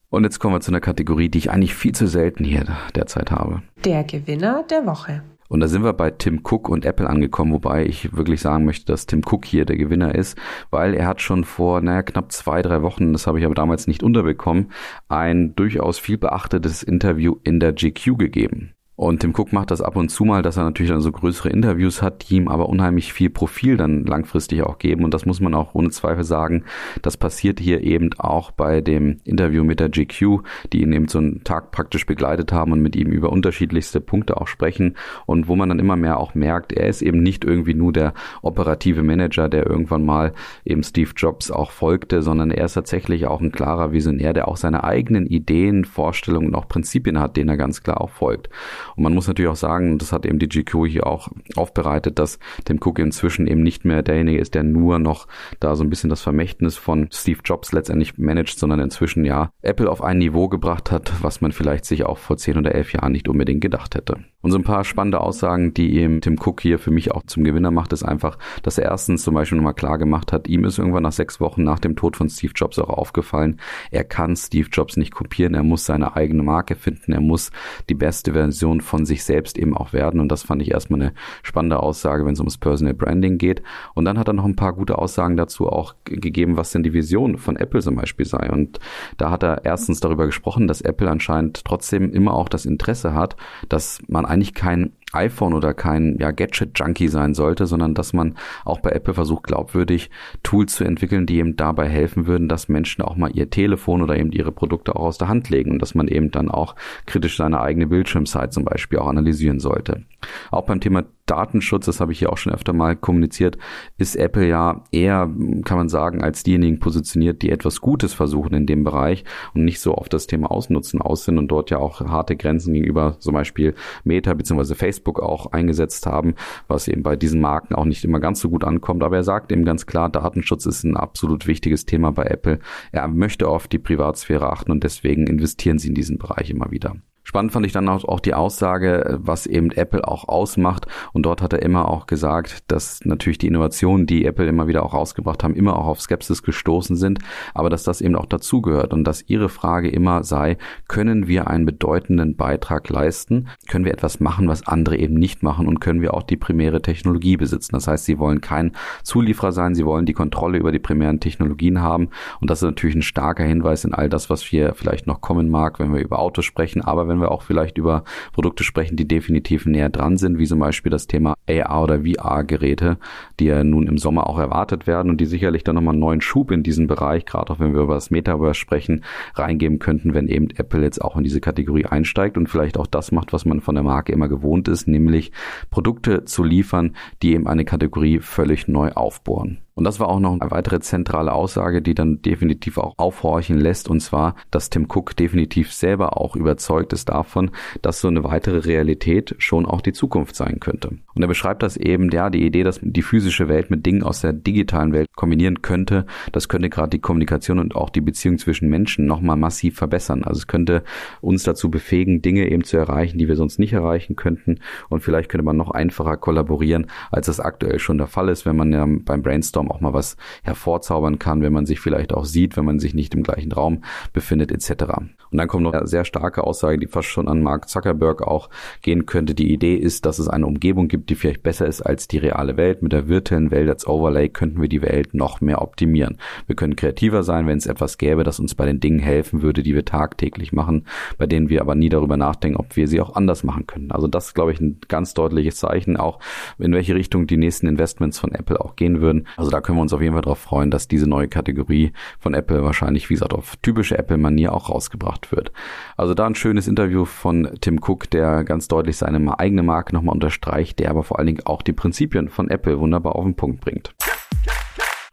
Und 0.09 0.25
jetzt 0.25 0.39
kommen 0.39 0.55
wir 0.55 0.61
zu 0.61 0.71
einer 0.71 0.81
Kategorie, 0.81 1.29
die 1.29 1.39
ich 1.39 1.51
eigentlich 1.51 1.75
viel 1.75 1.93
zu 1.93 2.07
selten 2.07 2.45
hier 2.45 2.65
derzeit 2.95 3.31
habe. 3.31 3.63
Der 3.85 4.05
Gewinner 4.05 4.65
der 4.71 4.87
Woche. 4.87 5.23
Und 5.49 5.61
da 5.61 5.69
sind 5.69 5.85
wir 5.85 5.93
bei 5.93 6.11
Tim 6.11 6.41
Cook 6.43 6.69
und 6.69 6.85
Apple 6.85 7.09
angekommen, 7.09 7.53
wobei 7.53 7.87
ich 7.87 8.17
wirklich 8.17 8.41
sagen 8.41 8.65
möchte, 8.65 8.87
dass 8.87 9.07
Tim 9.07 9.23
Cook 9.25 9.45
hier 9.45 9.65
der 9.65 9.77
Gewinner 9.77 10.15
ist, 10.15 10.39
weil 10.71 10.95
er 10.95 11.07
hat 11.07 11.21
schon 11.21 11.45
vor, 11.45 11.81
naja, 11.81 12.03
knapp 12.03 12.33
zwei, 12.33 12.63
drei 12.63 12.83
Wochen, 12.83 13.13
das 13.13 13.27
habe 13.27 13.39
ich 13.39 13.45
aber 13.45 13.55
damals 13.55 13.87
nicht 13.87 14.03
unterbekommen, 14.03 14.71
ein 15.09 15.55
durchaus 15.57 15.99
viel 15.99 16.19
beachtetes 16.19 16.83
Interview 16.83 17.37
in 17.45 17.61
der 17.61 17.73
GQ 17.73 18.19
gegeben. 18.19 18.76
Und 18.97 19.21
Tim 19.21 19.35
Cook 19.37 19.53
macht 19.53 19.71
das 19.71 19.83
ab 19.83 19.95
und 19.97 20.09
zu 20.09 20.25
mal, 20.25 20.41
dass 20.41 20.57
er 20.57 20.65
natürlich 20.65 20.91
dann 20.91 21.03
so 21.03 21.13
größere 21.13 21.51
Interviews 21.51 22.01
hat, 22.01 22.29
die 22.29 22.37
ihm 22.37 22.49
aber 22.49 22.71
unheimlich 22.71 23.13
viel 23.13 23.29
Profil 23.29 23.77
dann 23.77 24.07
langfristig 24.07 24.63
auch 24.63 24.79
geben. 24.79 25.05
Und 25.05 25.13
das 25.13 25.27
muss 25.27 25.39
man 25.39 25.55
auch 25.55 25.75
ohne 25.75 25.91
Zweifel 25.91 26.25
sagen. 26.25 26.65
Das 27.03 27.19
passiert 27.19 27.61
hier 27.61 27.83
eben 27.83 28.11
auch 28.17 28.51
bei 28.51 28.81
dem 28.81 29.19
Interview 29.25 29.65
mit 29.65 29.81
der 29.81 29.91
GQ, 29.91 30.41
die 30.73 30.81
ihn 30.81 30.95
eben 30.95 31.09
so 31.09 31.19
einen 31.19 31.45
Tag 31.45 31.73
praktisch 31.73 32.07
begleitet 32.07 32.53
haben 32.53 32.73
und 32.73 32.81
mit 32.81 32.97
ihm 32.97 33.13
über 33.13 33.31
unterschiedlichste 33.33 34.01
Punkte 34.01 34.41
auch 34.41 34.47
sprechen. 34.47 34.97
Und 35.27 35.47
wo 35.47 35.57
man 35.57 35.69
dann 35.69 35.79
immer 35.79 35.97
mehr 35.97 36.19
auch 36.19 36.35
merkt, 36.35 36.73
er 36.73 36.89
ist 36.89 37.03
eben 37.03 37.23
nicht 37.23 37.45
irgendwie 37.45 37.75
nur 37.75 37.93
der 37.93 38.15
operative 38.41 39.03
Manager, 39.03 39.51
der 39.51 39.67
irgendwann 39.67 40.07
mal 40.07 40.33
eben 40.65 40.83
Steve 40.83 41.11
Jobs 41.15 41.51
auch 41.51 41.71
folgte, 41.71 42.23
sondern 42.23 42.51
er 42.51 42.65
ist 42.65 42.75
tatsächlich 42.75 43.27
auch 43.27 43.43
ein 43.43 43.53
klarer 43.53 43.93
Visionär, 43.93 44.33
der 44.33 44.49
auch 44.49 44.57
seine 44.57 44.85
eigenen 44.85 45.27
Ideen, 45.27 45.85
Vorstellungen 45.85 46.49
und 46.49 46.55
auch 46.55 46.69
Prinzipien 46.69 47.21
hat, 47.21 47.37
denen 47.37 47.51
er 47.51 47.59
ganz 47.59 47.83
klar 47.83 48.01
auch 48.01 48.11
folgt. 48.11 48.49
Und 48.97 49.03
man 49.03 49.15
muss 49.15 49.29
natürlich 49.29 49.51
auch 49.51 49.57
sagen, 49.57 49.99
das 49.99 50.13
hat 50.13 50.27
eben 50.27 50.39
die 50.39 50.49
GQ 50.49 50.87
hier 50.87 51.07
auch 51.07 51.29
aufbereitet, 51.55 52.19
dass 52.19 52.39
Tim 52.65 52.79
Cook 52.83 52.99
inzwischen 52.99 53.47
eben 53.47 53.63
nicht 53.63 53.85
mehr 53.85 54.03
derjenige 54.03 54.39
ist, 54.39 54.55
der 54.55 54.63
nur 54.63 54.99
noch 54.99 55.27
da 55.61 55.77
so 55.77 55.85
ein 55.85 55.91
bisschen 55.91 56.11
das 56.11 56.23
Vermächtnis 56.23 56.77
von 56.77 57.09
Steve 57.13 57.41
Jobs 57.45 57.73
letztendlich 57.73 58.19
managt, 58.19 58.59
sondern 58.59 58.81
inzwischen 58.81 59.25
ja 59.25 59.51
Apple 59.63 59.91
auf 59.91 60.03
ein 60.03 60.19
Niveau 60.19 60.49
gebracht 60.49 60.91
hat, 60.91 61.13
was 61.23 61.41
man 61.41 61.53
vielleicht 61.53 61.85
sich 61.85 62.05
auch 62.05 62.19
vor 62.19 62.37
zehn 62.37 62.57
oder 62.57 62.75
elf 62.75 62.93
Jahren 62.93 63.13
nicht 63.13 63.29
unbedingt 63.29 63.61
gedacht 63.61 63.95
hätte. 63.95 64.19
Und 64.47 64.53
so 64.53 64.59
ein 64.59 64.65
paar 64.65 64.85
spannende 64.85 65.21
Aussagen, 65.21 65.75
die 65.75 65.99
eben 65.99 66.21
Tim 66.21 66.39
Cook 66.39 66.61
hier 66.61 66.79
für 66.79 66.93
mich 66.93 67.11
auch 67.11 67.25
zum 67.27 67.43
Gewinner 67.43 67.73
macht, 67.73 67.93
ist 67.93 68.05
einfach, 68.05 68.39
dass 68.63 68.79
er 68.79 68.85
erstens 68.85 69.25
zum 69.25 69.35
Beispiel 69.35 69.57
nochmal 69.57 69.75
klar 69.75 69.99
gemacht 69.99 70.33
hat, 70.33 70.47
ihm 70.47 70.65
ist 70.65 70.79
irgendwann 70.79 71.03
nach 71.03 71.11
sechs 71.11 71.41
Wochen 71.41 71.65
nach 71.65 71.81
dem 71.81 71.97
Tod 71.97 72.17
von 72.17 72.29
Steve 72.29 72.53
Jobs 72.55 72.79
auch 72.79 72.91
aufgefallen, 72.91 73.59
er 73.91 74.05
kann 74.05 74.37
Steve 74.37 74.69
Jobs 74.71 74.97
nicht 74.97 75.13
kopieren, 75.13 75.55
er 75.55 75.65
muss 75.65 75.85
seine 75.85 76.15
eigene 76.15 76.45
Marke 76.45 76.77
finden, 76.77 77.13
er 77.13 77.21
muss 77.21 77.51
die 77.89 77.95
beste 77.95 78.35
Version 78.35 78.81
von 78.87 79.05
sich 79.05 79.25
selbst 79.25 79.59
eben 79.59 79.77
auch 79.77 79.93
werden. 79.93 80.21
Und 80.21 80.31
das 80.31 80.43
fand 80.43 80.63
ich 80.63 80.71
erstmal 80.71 81.03
eine 81.03 81.13
spannende 81.43 81.81
Aussage, 81.83 82.25
wenn 82.25 82.33
es 82.33 82.41
ums 82.41 82.59
Personal 82.59 82.95
Branding 82.95 83.39
geht. 83.39 83.63
Und 83.95 84.05
dann 84.05 84.19
hat 84.19 84.29
er 84.29 84.35
noch 84.35 84.45
ein 84.45 84.57
paar 84.57 84.73
gute 84.73 84.99
Aussagen 84.99 85.37
dazu 85.37 85.69
auch 85.69 85.95
gegeben, 86.05 86.57
was 86.57 86.71
denn 86.71 86.83
die 86.83 86.93
Vision 86.93 87.37
von 87.37 87.57
Apple 87.57 87.83
zum 87.83 87.97
Beispiel 87.97 88.27
sei. 88.27 88.51
Und 88.51 88.79
da 89.17 89.31
hat 89.31 89.43
er 89.43 89.65
erstens 89.65 90.01
darüber 90.01 90.27
gesprochen, 90.27 90.69
dass 90.69 90.81
Apple 90.81 91.11
anscheinend 91.11 91.65
trotzdem 91.65 92.13
immer 92.13 92.35
auch 92.35 92.49
das 92.49 92.65
Interesse 92.65 93.15
hat, 93.15 93.37
dass 93.69 94.01
man 94.09 94.25
eigentlich 94.25 94.55
kein 94.55 94.93
iPhone 95.13 95.55
oder 95.55 95.73
kein 95.73 96.17
ja, 96.19 96.31
Gadget-Junkie 96.31 97.09
sein 97.09 97.35
sollte, 97.35 97.67
sondern 97.67 97.95
dass 97.95 98.13
man 98.13 98.37
auch 98.65 98.81
bei 98.81 98.91
Apple 98.91 99.15
versucht, 99.15 99.45
glaubwürdig 99.45 100.11
Tools 100.43 100.75
zu 100.75 100.85
entwickeln, 100.85 101.27
die 101.27 101.39
eben 101.39 101.57
dabei 101.57 101.89
helfen 101.89 102.27
würden, 102.27 102.49
dass 102.49 102.69
Menschen 102.69 103.03
auch 103.03 103.17
mal 103.17 103.31
ihr 103.35 103.51
Telefon 103.51 104.03
oder 104.03 104.17
eben 104.17 104.33
ihre 104.33 104.53
Produkte 104.53 104.97
auch 104.97 105.07
aus 105.07 105.19
der 105.19 105.29
Hand 105.29 105.49
legen 105.49 105.73
und 105.73 105.81
dass 105.81 105.95
man 105.95 106.09
eben 106.09 106.31
dann 106.31 106.51
auch 106.51 106.75
kritisch 107.07 107.37
seine 107.37 107.61
eigene 107.61 107.87
Bildschirmzeit 107.87 108.53
zum 108.53 108.65
Beispiel 108.65 108.99
auch 108.99 109.09
analysieren 109.09 109.61
sollte. 109.61 110.05
Auch 110.51 110.67
beim 110.67 110.81
Thema 110.81 111.05
Datenschutz, 111.27 111.87
das 111.87 112.01
habe 112.01 112.13
ich 112.13 112.19
hier 112.19 112.33
auch 112.33 112.39
schon 112.39 112.53
öfter 112.53 112.73
mal 112.73 112.97
kommuniziert, 112.97 113.59
ist 113.99 114.17
Apple 114.17 114.47
ja 114.47 114.85
eher, 114.93 115.31
kann 115.65 115.77
man 115.77 115.89
sagen, 115.89 116.23
als 116.23 116.43
diejenigen 116.43 116.79
positioniert, 116.79 117.43
die 117.43 117.51
etwas 117.51 117.81
Gutes 117.81 118.15
versuchen 118.15 118.55
in 118.55 118.67
dem 118.67 118.85
Bereich 118.85 119.25
und 119.55 119.65
nicht 119.65 119.81
so 119.81 119.95
auf 119.95 120.09
das 120.09 120.27
Thema 120.27 120.51
Ausnutzen 120.51 121.03
aus 121.03 121.25
sind 121.25 121.39
und 121.39 121.49
dort 121.49 121.71
ja 121.71 121.79
auch 121.79 122.01
harte 122.01 122.37
Grenzen 122.37 122.73
gegenüber 122.73 123.17
zum 123.19 123.35
Beispiel 123.35 123.75
Meta 124.05 124.35
bzw. 124.35 124.75
Facebook 124.75 125.21
auch 125.21 125.53
eingesetzt 125.53 126.07
haben, 126.07 126.35
was 126.69 126.89
eben 126.89 127.03
bei 127.03 127.17
diesen 127.17 127.41
Marken 127.41 127.75
auch 127.75 127.85
nicht 127.85 128.05
immer 128.05 128.21
ganz 128.21 128.41
so 128.41 128.49
gut 128.49 128.65
ankommt. 128.65 129.03
Aber 129.03 129.17
er 129.17 129.25
sagt 129.25 129.53
eben 129.53 129.65
ganz 129.65 129.87
klar, 129.87 130.09
Datenschutz 130.09 130.67
ist 130.67 130.85
ein 130.85 130.97
absolut 130.97 131.47
wichtiges 131.47 131.87
Thema 131.87 132.13
bei 132.13 132.25
Apple. 132.25 132.61
Er 132.93 133.09
möchte 133.09 133.51
oft 133.51 133.73
die 133.73 133.79
Privatsphäre 133.79 134.51
achten 134.51 134.71
und 134.71 134.85
deswegen 134.85 135.27
investieren 135.27 135.79
sie 135.79 135.89
in 135.89 135.95
diesen 135.95 136.19
Bereich 136.19 136.51
immer 136.51 136.71
wieder. 136.71 136.97
Spannend 137.27 137.51
fand 137.51 137.67
ich 137.67 137.73
dann 137.73 137.89
auch, 137.89 138.21
die 138.21 138.35
Aussage, 138.35 139.19
was 139.21 139.47
eben 139.47 139.73
Apple 139.73 140.07
auch 140.07 140.29
ausmacht. 140.29 140.87
Und 141.13 141.27
dort 141.27 141.43
hat 141.43 141.53
er 141.53 141.61
immer 141.61 141.89
auch 141.89 142.07
gesagt, 142.07 142.63
dass 142.69 143.05
natürlich 143.05 143.39
die 143.39 143.49
Innovationen, 143.49 144.07
die 144.07 144.25
Apple 144.25 144.47
immer 144.47 144.69
wieder 144.69 144.85
auch 144.85 144.95
rausgebracht 144.95 145.43
haben, 145.43 145.57
immer 145.57 145.77
auch 145.77 145.87
auf 145.87 146.01
Skepsis 146.01 146.45
gestoßen 146.45 146.95
sind, 146.95 147.19
aber 147.53 147.69
dass 147.69 147.83
das 147.83 148.01
eben 148.01 148.15
auch 148.15 148.27
dazugehört 148.27 148.95
und 148.95 149.03
dass 149.03 149.29
ihre 149.29 149.49
Frage 149.49 149.89
immer 149.91 150.23
sei, 150.23 150.57
können 150.87 151.27
wir 151.27 151.49
einen 151.49 151.67
bedeutenden 151.67 152.37
Beitrag 152.37 152.89
leisten? 152.91 153.49
Können 153.69 153.85
wir 153.85 153.93
etwas 153.93 154.21
machen, 154.21 154.47
was 154.47 154.69
andere 154.69 154.97
eben 154.97 155.15
nicht 155.15 155.43
machen? 155.43 155.67
Und 155.67 155.81
können 155.81 156.03
wir 156.03 156.15
auch 156.15 156.23
die 156.23 156.37
primäre 156.37 156.81
Technologie 156.81 157.37
besitzen? 157.37 157.73
Das 157.73 157.89
heißt, 157.89 158.05
sie 158.05 158.21
wollen 158.21 158.41
kein 158.41 158.71
Zulieferer 159.03 159.51
sein, 159.51 159.75
sie 159.75 159.85
wollen 159.85 160.07
die 160.07 160.13
Kontrolle 160.13 160.59
über 160.59 160.71
die 160.71 160.79
primären 160.79 161.19
Technologien 161.19 161.83
haben. 161.83 162.11
Und 162.41 162.51
das 162.51 162.63
ist 162.63 162.69
natürlich 162.69 162.95
ein 162.95 163.03
starker 163.03 163.43
Hinweis 163.43 163.85
in 163.85 163.95
all 163.95 164.09
das, 164.09 164.31
was 164.31 164.43
hier 164.43 164.75
vielleicht 164.75 165.09
noch 165.09 165.21
kommen 165.21 165.51
mag, 165.51 165.81
wenn 165.81 165.93
wir 165.93 166.01
über 166.01 166.21
Autos 166.21 166.45
sprechen, 166.45 166.83
aber 166.83 167.09
wenn 167.09 167.16
wenn 167.17 167.23
wir 167.23 167.33
auch 167.33 167.43
vielleicht 167.43 167.79
über 167.79 168.05
Produkte 168.33 168.63
sprechen, 168.63 168.97
die 168.97 169.09
definitiv 169.09 169.67
näher 169.67 169.89
dran 169.89 170.17
sind, 170.17 170.39
wie 170.39 170.47
zum 170.47 170.59
Beispiel 170.59 170.91
das 170.91 171.07
Thema 171.07 171.35
AR 171.49 171.83
oder 171.83 172.01
VR-Geräte, 172.01 172.99
die 173.41 173.47
ja 173.47 173.65
nun 173.65 173.87
im 173.87 173.99
Sommer 173.99 174.29
auch 174.29 174.39
erwartet 174.39 174.87
werden 174.87 175.11
und 175.11 175.21
die 175.21 175.27
sicherlich 175.27 175.65
dann 175.65 175.77
nochmal 175.77 175.95
einen 175.95 176.01
neuen 176.01 176.21
Schub 176.21 176.51
in 176.51 176.63
diesem 176.63 176.87
Bereich, 176.87 177.25
gerade 177.25 177.53
auch 177.53 177.59
wenn 177.59 177.75
wir 177.75 177.83
über 177.83 177.95
das 177.95 178.11
Metaverse 178.11 178.55
sprechen, 178.55 179.05
reingeben 179.35 179.79
könnten, 179.79 180.15
wenn 180.15 180.29
eben 180.29 180.49
Apple 180.57 180.83
jetzt 180.83 181.03
auch 181.03 181.17
in 181.17 181.25
diese 181.25 181.41
Kategorie 181.41 181.87
einsteigt 181.87 182.37
und 182.37 182.49
vielleicht 182.49 182.79
auch 182.79 182.87
das 182.87 183.13
macht, 183.13 183.33
was 183.33 183.45
man 183.45 183.61
von 183.61 183.75
der 183.75 183.85
Marke 183.85 184.13
immer 184.13 184.29
gewohnt 184.29 184.69
ist, 184.69 184.87
nämlich 184.87 185.33
Produkte 185.71 186.25
zu 186.25 186.45
liefern, 186.45 186.97
die 187.23 187.33
eben 187.35 187.47
eine 187.47 187.65
Kategorie 187.65 188.21
völlig 188.21 188.69
neu 188.69 188.93
aufbohren. 188.93 189.66
Und 189.77 189.85
das 189.85 190.01
war 190.01 190.09
auch 190.09 190.21
noch 190.21 190.33
eine 190.33 190.51
weitere 190.51 190.81
zentrale 190.81 191.33
Aussage, 191.33 191.83
die 191.83 191.95
dann 191.95 192.23
definitiv 192.23 192.79
auch 192.79 192.95
aufhorchen 192.97 193.59
lässt, 193.59 193.91
und 193.91 194.01
zwar, 194.01 194.35
dass 194.51 194.71
Tim 194.71 194.87
Cook 194.89 195.15
definitiv 195.15 195.71
selber 195.71 196.19
auch 196.19 196.35
überzeugt 196.35 196.95
ist 196.95 197.11
davon, 197.11 197.51
dass 197.83 198.01
so 198.01 198.09
eine 198.09 198.25
weitere 198.25 198.59
Realität 198.59 199.35
schon 199.37 199.67
auch 199.67 199.83
die 199.83 199.93
Zukunft 199.93 200.35
sein 200.35 200.61
könnte. 200.61 200.97
Und 201.15 201.23
er 201.23 201.29
beschreibt 201.29 201.63
das 201.63 201.77
eben, 201.77 202.11
ja, 202.11 202.31
die 202.31 202.47
Idee, 202.47 202.63
dass 202.63 202.81
die 202.83 203.03
physische 203.03 203.49
Welt 203.49 203.71
mit 203.71 203.85
Dingen 203.85 204.03
aus 204.03 204.23
der 204.23 204.33
digitalen 204.33 204.95
Welt 204.95 205.09
kombinieren 205.15 205.61
könnte, 205.61 206.07
das 206.33 206.49
könnte 206.49 206.71
gerade 206.71 206.91
die 206.91 207.01
Kommunikation 207.01 207.59
und 207.59 207.77
auch 207.77 207.91
die 207.91 208.01
Beziehung 208.01 208.39
zwischen 208.39 208.71
Menschen 208.71 209.05
nochmal 209.05 209.37
massiv 209.37 209.77
verbessern. 209.77 210.25
Also 210.25 210.39
es 210.39 210.47
könnte 210.47 210.85
uns 211.21 211.43
dazu 211.43 211.71
befähigen, 211.71 212.23
Dinge 212.23 212.51
eben 212.51 212.65
zu 212.65 212.79
erreichen, 212.79 213.19
die 213.19 213.29
wir 213.29 213.37
sonst 213.37 213.59
nicht 213.59 213.75
erreichen 213.75 214.17
könnten. 214.17 214.61
Und 214.89 215.01
vielleicht 215.01 215.29
könnte 215.29 215.45
man 215.45 215.59
noch 215.59 215.71
einfacher 215.71 216.17
kollaborieren, 216.17 216.87
als 217.11 217.27
das 217.27 217.41
aktuell 217.41 217.79
schon 217.79 217.99
der 217.99 218.07
Fall 218.07 218.31
ist, 218.31 218.47
wenn 218.47 218.57
man 218.57 218.73
ja 218.73 218.87
beim 218.87 219.21
Brainstorm 219.21 219.66
Raum 219.67 219.71
auch 219.71 219.81
mal 219.81 219.93
was 219.93 220.17
hervorzaubern 220.43 221.19
kann, 221.19 221.43
wenn 221.43 221.53
man 221.53 221.67
sich 221.67 221.81
vielleicht 221.81 222.15
auch 222.15 222.25
sieht, 222.25 222.57
wenn 222.57 222.65
man 222.65 222.79
sich 222.79 222.95
nicht 222.95 223.15
im 223.15 223.23
gleichen 223.23 223.53
Raum 223.53 223.83
befindet 224.13 224.53
etc. 224.53 224.85
Und 225.31 225.39
dann 225.39 225.49
kommt 225.49 225.65
noch 225.65 225.73
eine 225.73 225.87
sehr 225.87 226.05
starke 226.05 226.45
Aussage, 226.45 226.79
die 226.79 226.87
fast 226.87 227.09
schon 227.09 227.29
an 227.29 227.43
Mark 227.43 227.69
Zuckerberg 227.69 228.23
auch 228.23 228.49
gehen 228.83 229.07
könnte. 229.07 229.35
Die 229.35 229.53
Idee 229.53 229.75
ist, 229.75 230.07
dass 230.07 230.19
es 230.19 230.29
eine 230.29 230.47
Umgebung 230.47 230.89
gibt, 230.89 231.11
die 231.11 231.15
vielleicht 231.15 231.43
besser 231.43 231.67
ist 231.67 231.83
als 231.83 232.09
die 232.09 232.19
reale 232.19 232.57
Welt. 232.57 232.83
Mit 232.83 232.93
der 232.93 233.09
virtuellen 233.09 233.51
Welt 233.51 233.69
als 233.69 233.87
Overlay 233.87 234.29
könnten 234.29 234.61
wir 234.61 234.69
die 234.69 234.83
Welt 234.83 235.15
noch 235.15 235.41
mehr 235.41 235.63
optimieren. 235.63 236.19
Wir 236.47 236.57
können 236.57 236.77
kreativer 236.77 237.23
sein, 237.23 237.47
wenn 237.47 237.59
es 237.59 237.67
etwas 237.67 237.99
gäbe, 237.99 238.25
das 238.25 238.41
uns 238.41 238.55
bei 238.55 238.67
den 238.67 238.81
Dingen 238.81 238.99
helfen 238.99 239.43
würde, 239.43 239.63
die 239.63 239.75
wir 239.75 239.85
tagtäglich 239.85 240.53
machen, 240.53 240.87
bei 241.19 241.27
denen 241.27 241.49
wir 241.49 241.61
aber 241.61 241.75
nie 241.75 241.89
darüber 241.89 242.17
nachdenken, 242.17 242.57
ob 242.57 242.77
wir 242.77 242.89
sie 242.89 243.01
auch 243.01 243.15
anders 243.15 243.45
machen 243.45 243.67
können. 243.67 243.91
Also 243.91 244.07
das 244.07 244.29
ist, 244.29 244.35
glaube 244.35 244.53
ich, 244.53 244.61
ein 244.61 244.79
ganz 244.89 245.15
deutliches 245.15 245.57
Zeichen, 245.57 245.97
auch 245.97 246.21
in 246.59 246.73
welche 246.73 246.95
Richtung 246.95 247.27
die 247.27 247.37
nächsten 247.37 247.67
Investments 247.67 248.19
von 248.19 248.33
Apple 248.33 248.61
auch 248.61 248.77
gehen 248.77 249.01
würden. 249.01 249.27
Also 249.37 249.51
da 249.57 249.63
können 249.63 249.79
wir 249.79 249.83
uns 249.83 249.95
auf 249.95 250.03
jeden 250.03 250.13
Fall 250.13 250.23
darauf 250.23 250.39
freuen, 250.39 250.71
dass 250.71 250.87
diese 250.87 251.09
neue 251.09 251.29
Kategorie 251.29 251.93
von 252.19 252.35
Apple 252.35 252.63
wahrscheinlich, 252.63 253.09
wie 253.09 253.15
gesagt, 253.15 253.33
auf 253.33 253.57
typische 253.63 253.99
Apple-Manier 253.99 254.53
auch 254.53 254.69
rausgebracht 254.69 255.33
wird. 255.33 255.51
Also 255.97 256.13
da 256.13 256.27
ein 256.27 256.35
schönes 256.35 256.69
Interview 256.69 257.07
von 257.07 257.49
Tim 257.63 257.81
Cook, 257.81 258.11
der 258.11 258.45
ganz 258.45 258.69
deutlich 258.69 258.99
seine 258.99 259.39
eigene 259.39 259.63
Marke 259.63 259.95
nochmal 259.95 260.15
unterstreicht, 260.15 260.79
der 260.79 260.91
aber 260.91 261.05
vor 261.05 261.19
allen 261.19 261.29
Dingen 261.29 261.47
auch 261.47 261.63
die 261.63 261.73
Prinzipien 261.73 262.29
von 262.29 262.51
Apple 262.51 262.79
wunderbar 262.79 263.17
auf 263.17 263.25
den 263.25 263.35
Punkt 263.35 263.63
bringt. 263.63 263.95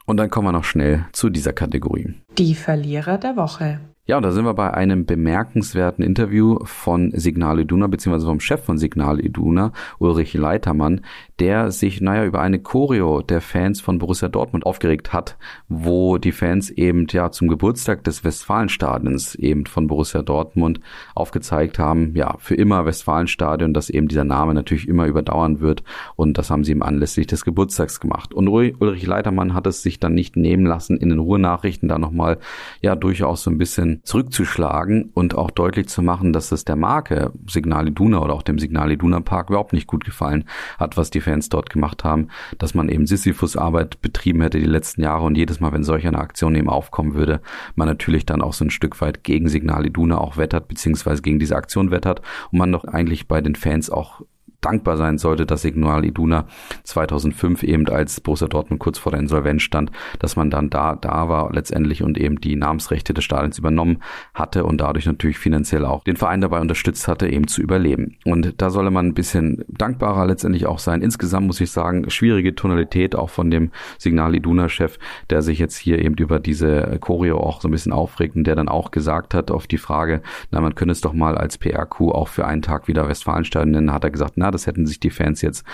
Und 0.04 0.18
dann 0.18 0.28
kommen 0.28 0.48
wir 0.48 0.52
noch 0.52 0.64
schnell 0.64 1.06
zu 1.12 1.30
dieser 1.30 1.54
Kategorie. 1.54 2.12
Die 2.36 2.54
Verlierer 2.54 3.16
der 3.16 3.36
Woche. 3.36 3.80
Ja, 4.06 4.18
und 4.18 4.22
da 4.22 4.32
sind 4.32 4.44
wir 4.44 4.52
bei 4.52 4.74
einem 4.74 5.06
bemerkenswerten 5.06 6.04
Interview 6.04 6.58
von 6.64 7.12
Signal 7.14 7.60
Iduna, 7.60 7.86
beziehungsweise 7.86 8.26
vom 8.26 8.38
Chef 8.38 8.62
von 8.62 8.76
Signal 8.76 9.18
Iduna, 9.18 9.72
Ulrich 9.98 10.34
Leitermann, 10.34 11.00
der 11.38 11.70
sich, 11.70 12.02
naja, 12.02 12.26
über 12.26 12.42
eine 12.42 12.58
Choreo 12.58 13.22
der 13.22 13.40
Fans 13.40 13.80
von 13.80 13.98
Borussia 13.98 14.28
Dortmund 14.28 14.66
aufgeregt 14.66 15.14
hat, 15.14 15.38
wo 15.70 16.18
die 16.18 16.32
Fans 16.32 16.68
eben, 16.68 17.06
ja, 17.12 17.30
zum 17.30 17.48
Geburtstag 17.48 18.04
des 18.04 18.24
Westfalenstadions 18.24 19.36
eben 19.36 19.64
von 19.64 19.86
Borussia 19.86 20.20
Dortmund 20.20 20.80
aufgezeigt 21.14 21.78
haben, 21.78 22.14
ja, 22.14 22.36
für 22.40 22.56
immer 22.56 22.84
Westfalenstadion, 22.84 23.72
dass 23.72 23.88
eben 23.88 24.08
dieser 24.08 24.24
Name 24.24 24.52
natürlich 24.52 24.86
immer 24.86 25.06
überdauern 25.06 25.60
wird 25.60 25.82
und 26.14 26.36
das 26.36 26.50
haben 26.50 26.64
sie 26.64 26.72
ihm 26.72 26.82
anlässlich 26.82 27.26
des 27.26 27.42
Geburtstags 27.42 28.00
gemacht. 28.00 28.34
Und 28.34 28.48
Ulrich 28.48 29.06
Leitermann 29.06 29.54
hat 29.54 29.66
es 29.66 29.82
sich 29.82 29.98
dann 29.98 30.12
nicht 30.12 30.36
nehmen 30.36 30.66
lassen, 30.66 30.98
in 30.98 31.08
den 31.08 31.20
Ruhrnachrichten 31.20 31.88
da 31.88 31.98
nochmal, 31.98 32.36
ja, 32.82 32.96
durchaus 32.96 33.42
so 33.42 33.50
ein 33.50 33.56
bisschen 33.56 33.93
bisschen 33.94 34.04
zurückzuschlagen 34.04 35.10
und 35.14 35.34
auch 35.34 35.50
deutlich 35.50 35.88
zu 35.88 36.02
machen, 36.02 36.32
dass 36.32 36.52
es 36.52 36.64
der 36.64 36.76
Marke 36.76 37.32
Signal 37.48 37.88
Iduna 37.88 38.20
oder 38.20 38.34
auch 38.34 38.42
dem 38.42 38.58
Signal 38.58 38.92
Iduna 38.92 39.20
Park 39.20 39.50
überhaupt 39.50 39.72
nicht 39.72 39.86
gut 39.86 40.04
gefallen 40.04 40.44
hat, 40.78 40.96
was 40.96 41.10
die 41.10 41.20
Fans 41.20 41.48
dort 41.48 41.70
gemacht 41.70 42.04
haben, 42.04 42.28
dass 42.58 42.74
man 42.74 42.88
eben 42.88 43.06
Sisyphus-Arbeit 43.06 44.00
betrieben 44.02 44.40
hätte 44.42 44.58
die 44.58 44.64
letzten 44.64 45.02
Jahre 45.02 45.24
und 45.24 45.36
jedes 45.36 45.60
Mal, 45.60 45.72
wenn 45.72 45.84
solch 45.84 46.06
eine 46.06 46.18
Aktion 46.18 46.54
eben 46.54 46.68
aufkommen 46.68 47.14
würde, 47.14 47.40
man 47.74 47.88
natürlich 47.88 48.26
dann 48.26 48.42
auch 48.42 48.52
so 48.52 48.64
ein 48.64 48.70
Stück 48.70 49.00
weit 49.00 49.24
gegen 49.24 49.48
Signal 49.48 49.86
Iduna 49.86 50.18
auch 50.18 50.36
wettert, 50.36 50.68
beziehungsweise 50.68 51.22
gegen 51.22 51.38
diese 51.38 51.56
Aktion 51.56 51.90
wettert 51.90 52.22
und 52.50 52.58
man 52.58 52.72
doch 52.72 52.84
eigentlich 52.84 53.28
bei 53.28 53.40
den 53.40 53.54
Fans 53.54 53.90
auch 53.90 54.22
dankbar 54.64 54.96
sein 54.96 55.18
sollte, 55.18 55.46
dass 55.46 55.62
Signal 55.62 56.04
Iduna 56.04 56.46
2005 56.84 57.62
eben 57.62 57.88
als 57.88 58.20
Borussia 58.20 58.48
Dortmund 58.48 58.80
kurz 58.80 58.98
vor 58.98 59.12
der 59.12 59.20
Insolvenz 59.20 59.62
stand, 59.62 59.90
dass 60.18 60.36
man 60.36 60.50
dann 60.50 60.70
da, 60.70 60.96
da 60.96 61.28
war 61.28 61.52
letztendlich 61.52 62.02
und 62.02 62.18
eben 62.18 62.40
die 62.40 62.56
Namensrechte 62.56 63.14
des 63.14 63.24
Stadions 63.24 63.58
übernommen 63.58 64.02
hatte 64.32 64.64
und 64.64 64.80
dadurch 64.80 65.06
natürlich 65.06 65.38
finanziell 65.38 65.84
auch 65.84 66.04
den 66.04 66.16
Verein 66.16 66.40
dabei 66.40 66.60
unterstützt 66.60 67.08
hatte, 67.08 67.28
eben 67.28 67.48
zu 67.48 67.62
überleben. 67.62 68.16
Und 68.24 68.54
da 68.60 68.70
solle 68.70 68.90
man 68.90 69.06
ein 69.06 69.14
bisschen 69.14 69.64
dankbarer 69.68 70.26
letztendlich 70.26 70.66
auch 70.66 70.78
sein. 70.78 71.02
Insgesamt 71.02 71.46
muss 71.46 71.60
ich 71.60 71.70
sagen, 71.70 72.08
schwierige 72.10 72.54
Tonalität 72.54 73.14
auch 73.14 73.30
von 73.30 73.50
dem 73.50 73.70
Signal 73.98 74.34
Iduna-Chef, 74.34 74.98
der 75.30 75.42
sich 75.42 75.58
jetzt 75.58 75.76
hier 75.76 75.98
eben 75.98 76.14
über 76.16 76.40
diese 76.40 76.98
Choreo 77.00 77.38
auch 77.38 77.60
so 77.60 77.68
ein 77.68 77.72
bisschen 77.72 77.92
aufregt 77.92 78.36
und 78.36 78.44
der 78.44 78.56
dann 78.56 78.68
auch 78.68 78.90
gesagt 78.90 79.34
hat 79.34 79.50
auf 79.50 79.66
die 79.66 79.78
Frage, 79.78 80.22
na, 80.50 80.60
man 80.60 80.74
könne 80.74 80.92
es 80.92 81.00
doch 81.00 81.12
mal 81.12 81.36
als 81.36 81.58
PR-Coup 81.58 82.12
auch 82.12 82.28
für 82.28 82.46
einen 82.46 82.62
Tag 82.62 82.88
wieder 82.88 83.08
Westfalenstadion 83.08 83.72
nennen, 83.72 83.92
hat 83.92 84.04
er 84.04 84.10
gesagt, 84.10 84.34
na, 84.36 84.50
das 84.54 84.66
hätten 84.66 84.86
sich 84.86 85.00
die 85.00 85.10
Fans 85.10 85.42
jetzt 85.42 85.64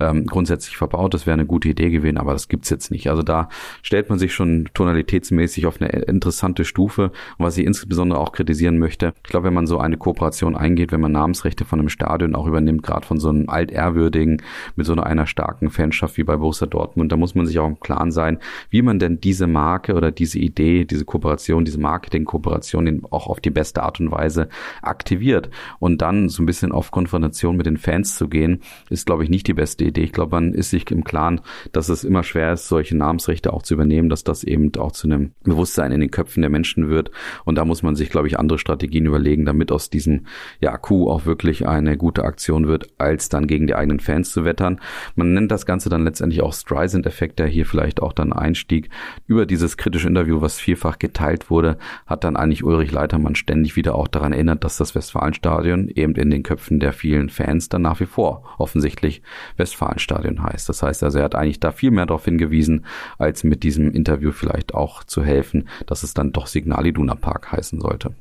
ähm, 0.00 0.26
grundsätzlich 0.26 0.76
verbaut. 0.76 1.14
Das 1.14 1.26
wäre 1.26 1.34
eine 1.34 1.46
gute 1.46 1.68
Idee 1.68 1.90
gewesen, 1.90 2.18
aber 2.18 2.32
das 2.32 2.48
gibt's 2.48 2.70
jetzt 2.70 2.90
nicht. 2.90 3.08
Also 3.08 3.22
da 3.22 3.48
stellt 3.82 4.08
man 4.08 4.18
sich 4.18 4.34
schon 4.34 4.68
tonalitätsmäßig 4.74 5.66
auf 5.66 5.80
eine 5.80 5.90
interessante 5.90 6.64
Stufe. 6.64 7.12
Und 7.38 7.46
was 7.46 7.58
ich 7.58 7.66
insbesondere 7.66 8.18
auch 8.18 8.32
kritisieren 8.32 8.78
möchte, 8.78 9.12
ich 9.24 9.30
glaube, 9.30 9.46
wenn 9.46 9.54
man 9.54 9.66
so 9.66 9.78
eine 9.78 9.96
Kooperation 9.96 10.56
eingeht, 10.56 10.92
wenn 10.92 11.00
man 11.00 11.12
Namensrechte 11.12 11.64
von 11.64 11.78
einem 11.78 11.88
Stadion 11.88 12.34
auch 12.34 12.46
übernimmt, 12.46 12.82
gerade 12.82 13.06
von 13.06 13.20
so 13.20 13.28
einem 13.28 13.48
altehrwürdigen, 13.48 14.42
mit 14.76 14.86
so 14.86 14.94
einer 14.94 15.26
starken 15.26 15.70
Fanschaft 15.70 16.16
wie 16.16 16.24
bei 16.24 16.36
Borussia 16.36 16.66
Dortmund, 16.66 17.12
da 17.12 17.16
muss 17.16 17.34
man 17.34 17.46
sich 17.46 17.58
auch 17.58 17.66
im 17.66 17.80
Klaren 17.80 18.10
sein, 18.10 18.38
wie 18.70 18.82
man 18.82 18.98
denn 18.98 19.20
diese 19.20 19.46
Marke 19.46 19.94
oder 19.94 20.10
diese 20.10 20.38
Idee, 20.38 20.84
diese 20.84 21.04
Kooperation, 21.04 21.64
diese 21.64 21.80
Marketing-Kooperation 21.80 23.02
auch 23.10 23.26
auf 23.26 23.40
die 23.40 23.50
beste 23.50 23.82
Art 23.82 24.00
und 24.00 24.10
Weise 24.10 24.48
aktiviert 24.82 25.50
und 25.78 26.02
dann 26.02 26.28
so 26.28 26.42
ein 26.42 26.46
bisschen 26.46 26.72
auf 26.72 26.90
Konfrontation 26.90 27.56
mit 27.56 27.66
den 27.66 27.76
Fans 27.76 28.16
zu 28.16 28.28
gehen, 28.30 28.60
ist, 28.88 29.06
glaube 29.06 29.24
ich, 29.24 29.30
nicht 29.30 29.46
die 29.46 29.54
beste 29.54 29.84
Idee. 29.84 30.02
Ich 30.02 30.12
glaube, 30.12 30.36
man 30.36 30.54
ist 30.54 30.70
sich 30.70 30.90
im 30.90 31.04
Klaren, 31.04 31.40
dass 31.72 31.88
es 31.88 32.04
immer 32.04 32.22
schwer 32.22 32.52
ist, 32.52 32.68
solche 32.68 32.96
Namensrechte 32.96 33.52
auch 33.52 33.62
zu 33.62 33.74
übernehmen, 33.74 34.08
dass 34.08 34.24
das 34.24 34.44
eben 34.44 34.72
auch 34.76 34.92
zu 34.92 35.06
einem 35.06 35.32
Bewusstsein 35.42 35.92
in 35.92 36.00
den 36.00 36.10
Köpfen 36.10 36.40
der 36.42 36.50
Menschen 36.50 36.88
wird. 36.88 37.10
Und 37.44 37.56
da 37.56 37.64
muss 37.64 37.82
man 37.82 37.96
sich, 37.96 38.10
glaube 38.10 38.28
ich, 38.28 38.38
andere 38.38 38.58
Strategien 38.58 39.06
überlegen, 39.06 39.44
damit 39.44 39.72
aus 39.72 39.90
diesem 39.90 40.26
ja, 40.60 40.76
Coup 40.76 41.08
auch 41.08 41.26
wirklich 41.26 41.66
eine 41.66 41.96
gute 41.96 42.24
Aktion 42.24 42.68
wird, 42.68 42.88
als 42.98 43.28
dann 43.28 43.46
gegen 43.46 43.66
die 43.66 43.74
eigenen 43.74 44.00
Fans 44.00 44.30
zu 44.30 44.44
wettern. 44.44 44.80
Man 45.14 45.34
nennt 45.34 45.50
das 45.50 45.66
Ganze 45.66 45.88
dann 45.88 46.04
letztendlich 46.04 46.42
auch 46.42 46.52
Streisand-Effekt, 46.52 47.38
der 47.38 47.46
hier 47.46 47.66
vielleicht 47.66 48.00
auch 48.00 48.12
dann 48.12 48.32
einstieg. 48.32 48.90
Über 49.26 49.46
dieses 49.46 49.76
kritische 49.76 50.08
Interview, 50.08 50.40
was 50.40 50.58
vielfach 50.58 50.98
geteilt 50.98 51.50
wurde, 51.50 51.78
hat 52.06 52.24
dann 52.24 52.36
eigentlich 52.36 52.64
Ulrich 52.64 52.92
Leitermann 52.92 53.34
ständig 53.34 53.76
wieder 53.76 53.94
auch 53.94 54.08
daran 54.08 54.32
erinnert, 54.32 54.64
dass 54.64 54.76
das 54.76 54.94
Westfalenstadion 54.94 55.88
eben 55.88 56.14
in 56.14 56.30
den 56.30 56.42
Köpfen 56.42 56.80
der 56.80 56.92
vielen 56.92 57.28
Fans 57.28 57.68
dann 57.68 57.82
nach 57.82 58.00
wie 58.00 58.06
vor 58.06 58.19
vor 58.20 58.42
offensichtlich 58.58 59.22
Westfalenstadion 59.56 60.42
heißt. 60.42 60.68
Das 60.68 60.82
heißt 60.82 61.02
also, 61.04 61.20
er 61.20 61.24
hat 61.24 61.34
eigentlich 61.34 61.58
da 61.58 61.72
viel 61.72 61.90
mehr 61.90 62.04
darauf 62.04 62.26
hingewiesen, 62.26 62.84
als 63.16 63.44
mit 63.44 63.62
diesem 63.62 63.92
Interview 63.92 64.30
vielleicht 64.30 64.74
auch 64.74 65.04
zu 65.04 65.24
helfen, 65.24 65.70
dass 65.86 66.02
es 66.02 66.12
dann 66.12 66.30
doch 66.30 66.46
Signal 66.46 66.86
Iduna 66.86 67.14
Park 67.14 67.50
heißen 67.50 67.80
sollte. 67.80 68.12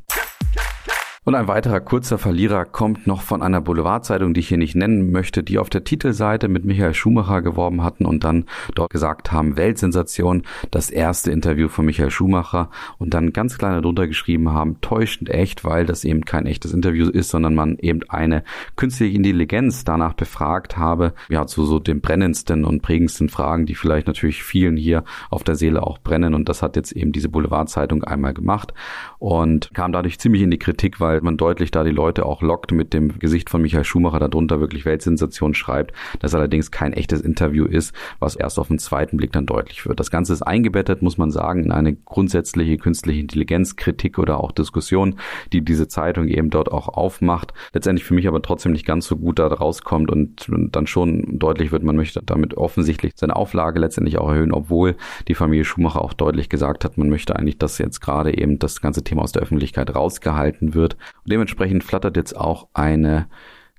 Und 1.29 1.35
ein 1.35 1.47
weiterer 1.47 1.79
kurzer 1.79 2.17
Verlierer 2.17 2.65
kommt 2.65 3.05
noch 3.05 3.21
von 3.21 3.43
einer 3.43 3.61
Boulevardzeitung, 3.61 4.33
die 4.33 4.39
ich 4.39 4.47
hier 4.47 4.57
nicht 4.57 4.73
nennen 4.73 5.11
möchte, 5.11 5.43
die 5.43 5.59
auf 5.59 5.69
der 5.69 5.83
Titelseite 5.83 6.47
mit 6.47 6.65
Michael 6.65 6.95
Schumacher 6.95 7.43
geworben 7.43 7.83
hatten 7.83 8.07
und 8.07 8.23
dann 8.23 8.45
dort 8.73 8.89
gesagt 8.89 9.31
haben, 9.31 9.55
Weltsensation, 9.55 10.41
das 10.71 10.89
erste 10.89 11.29
Interview 11.29 11.67
von 11.67 11.85
Michael 11.85 12.09
Schumacher. 12.09 12.71
Und 12.97 13.13
dann 13.13 13.31
ganz 13.31 13.59
klein 13.59 13.73
darunter 13.73 14.07
geschrieben 14.07 14.49
haben, 14.49 14.81
täuschend 14.81 15.29
echt, 15.29 15.63
weil 15.63 15.85
das 15.85 16.03
eben 16.03 16.25
kein 16.25 16.47
echtes 16.47 16.73
Interview 16.73 17.07
ist, 17.11 17.29
sondern 17.29 17.53
man 17.53 17.77
eben 17.77 17.99
eine 18.09 18.43
künstliche 18.75 19.15
Intelligenz 19.15 19.83
danach 19.83 20.15
befragt 20.15 20.77
habe, 20.77 21.13
ja, 21.29 21.45
zu 21.45 21.63
so 21.63 21.77
den 21.77 22.01
brennendsten 22.01 22.65
und 22.65 22.81
prägendsten 22.81 23.29
Fragen, 23.29 23.67
die 23.67 23.75
vielleicht 23.75 24.07
natürlich 24.07 24.41
vielen 24.41 24.77
hier 24.77 25.03
auf 25.29 25.43
der 25.43 25.53
Seele 25.53 25.83
auch 25.83 25.99
brennen. 25.99 26.33
Und 26.33 26.49
das 26.49 26.63
hat 26.63 26.75
jetzt 26.75 26.91
eben 26.91 27.11
diese 27.11 27.29
Boulevardzeitung 27.29 28.03
einmal 28.03 28.33
gemacht 28.33 28.73
und 29.19 29.71
kam 29.75 29.91
dadurch 29.91 30.17
ziemlich 30.17 30.41
in 30.41 30.49
die 30.49 30.57
Kritik, 30.57 30.99
weil 30.99 31.18
weil 31.19 31.25
man 31.25 31.37
deutlich 31.37 31.69
da 31.69 31.83
die 31.83 31.91
Leute 31.91 32.25
auch 32.25 32.41
lockt 32.41 32.71
mit 32.71 32.93
dem 32.93 33.19
Gesicht 33.19 33.49
von 33.49 33.61
Michael 33.61 33.83
Schumacher 33.83 34.19
darunter 34.19 34.61
wirklich 34.61 34.85
Weltsensation 34.85 35.53
schreibt, 35.53 35.93
das 36.19 36.33
allerdings 36.33 36.71
kein 36.71 36.93
echtes 36.93 37.19
Interview 37.19 37.65
ist, 37.65 37.93
was 38.19 38.37
erst 38.37 38.57
auf 38.57 38.69
den 38.69 38.79
zweiten 38.79 39.17
Blick 39.17 39.33
dann 39.33 39.45
deutlich 39.45 39.85
wird. 39.85 39.99
Das 39.99 40.11
Ganze 40.11 40.31
ist 40.31 40.43
eingebettet, 40.43 41.01
muss 41.01 41.17
man 41.17 41.29
sagen, 41.29 41.65
in 41.65 41.71
eine 41.73 41.93
grundsätzliche 41.93 42.77
künstliche 42.77 43.19
Intelligenzkritik 43.19 44.17
oder 44.17 44.41
auch 44.41 44.53
Diskussion, 44.53 45.15
die 45.51 45.61
diese 45.61 45.89
Zeitung 45.89 46.29
eben 46.29 46.49
dort 46.49 46.71
auch 46.71 46.87
aufmacht. 46.87 47.53
Letztendlich 47.73 48.05
für 48.05 48.13
mich 48.13 48.27
aber 48.29 48.41
trotzdem 48.41 48.71
nicht 48.71 48.85
ganz 48.85 49.05
so 49.05 49.17
gut 49.17 49.39
da 49.39 49.47
rauskommt 49.47 50.09
und 50.09 50.49
dann 50.71 50.87
schon 50.87 51.37
deutlich 51.37 51.73
wird, 51.73 51.83
man 51.83 51.97
möchte 51.97 52.21
damit 52.23 52.55
offensichtlich 52.55 53.11
seine 53.15 53.35
Auflage 53.35 53.79
letztendlich 53.79 54.19
auch 54.19 54.29
erhöhen, 54.29 54.53
obwohl 54.53 54.95
die 55.27 55.35
Familie 55.35 55.65
Schumacher 55.65 56.01
auch 56.01 56.13
deutlich 56.13 56.47
gesagt 56.47 56.85
hat, 56.85 56.97
man 56.97 57.09
möchte 57.09 57.35
eigentlich, 57.35 57.57
dass 57.57 57.77
jetzt 57.77 57.99
gerade 57.99 58.37
eben 58.37 58.57
das 58.57 58.79
ganze 58.79 59.03
Thema 59.03 59.23
aus 59.23 59.33
der 59.33 59.41
Öffentlichkeit 59.41 59.93
rausgehalten 59.93 60.73
wird. 60.73 60.95
Und 61.23 61.31
dementsprechend 61.31 61.83
flattert 61.83 62.17
jetzt 62.17 62.35
auch 62.35 62.67
eine 62.73 63.27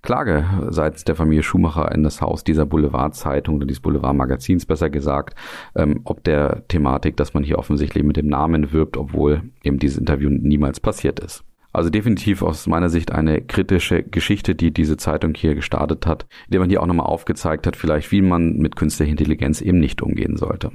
Klage 0.02 0.46
seitens 0.70 1.04
der 1.04 1.14
Familie 1.14 1.42
Schumacher 1.42 1.92
in 1.92 2.02
das 2.02 2.22
Haus 2.22 2.42
dieser 2.42 2.64
Boulevardzeitung 2.64 3.56
oder 3.56 3.66
dieses 3.66 3.82
Boulevardmagazins 3.82 4.64
besser 4.64 4.88
gesagt, 4.88 5.34
ähm, 5.76 6.00
ob 6.04 6.24
der 6.24 6.66
Thematik, 6.68 7.16
dass 7.16 7.34
man 7.34 7.44
hier 7.44 7.58
offensichtlich 7.58 8.02
mit 8.02 8.16
dem 8.16 8.28
Namen 8.28 8.72
wirbt, 8.72 8.96
obwohl 8.96 9.42
eben 9.62 9.78
dieses 9.78 9.98
Interview 9.98 10.30
niemals 10.30 10.80
passiert 10.80 11.20
ist. 11.20 11.44
Also 11.72 11.90
definitiv 11.90 12.42
aus 12.42 12.66
meiner 12.66 12.88
Sicht 12.88 13.12
eine 13.12 13.42
kritische 13.42 14.02
Geschichte, 14.02 14.54
die 14.54 14.72
diese 14.72 14.96
Zeitung 14.96 15.34
hier 15.36 15.54
gestartet 15.54 16.06
hat, 16.06 16.26
indem 16.46 16.62
man 16.62 16.70
hier 16.70 16.82
auch 16.82 16.86
nochmal 16.86 17.06
aufgezeigt 17.06 17.66
hat, 17.66 17.76
vielleicht 17.76 18.10
wie 18.10 18.22
man 18.22 18.56
mit 18.56 18.74
künstlicher 18.74 19.10
Intelligenz 19.10 19.60
eben 19.60 19.78
nicht 19.78 20.02
umgehen 20.02 20.36
sollte. 20.36 20.72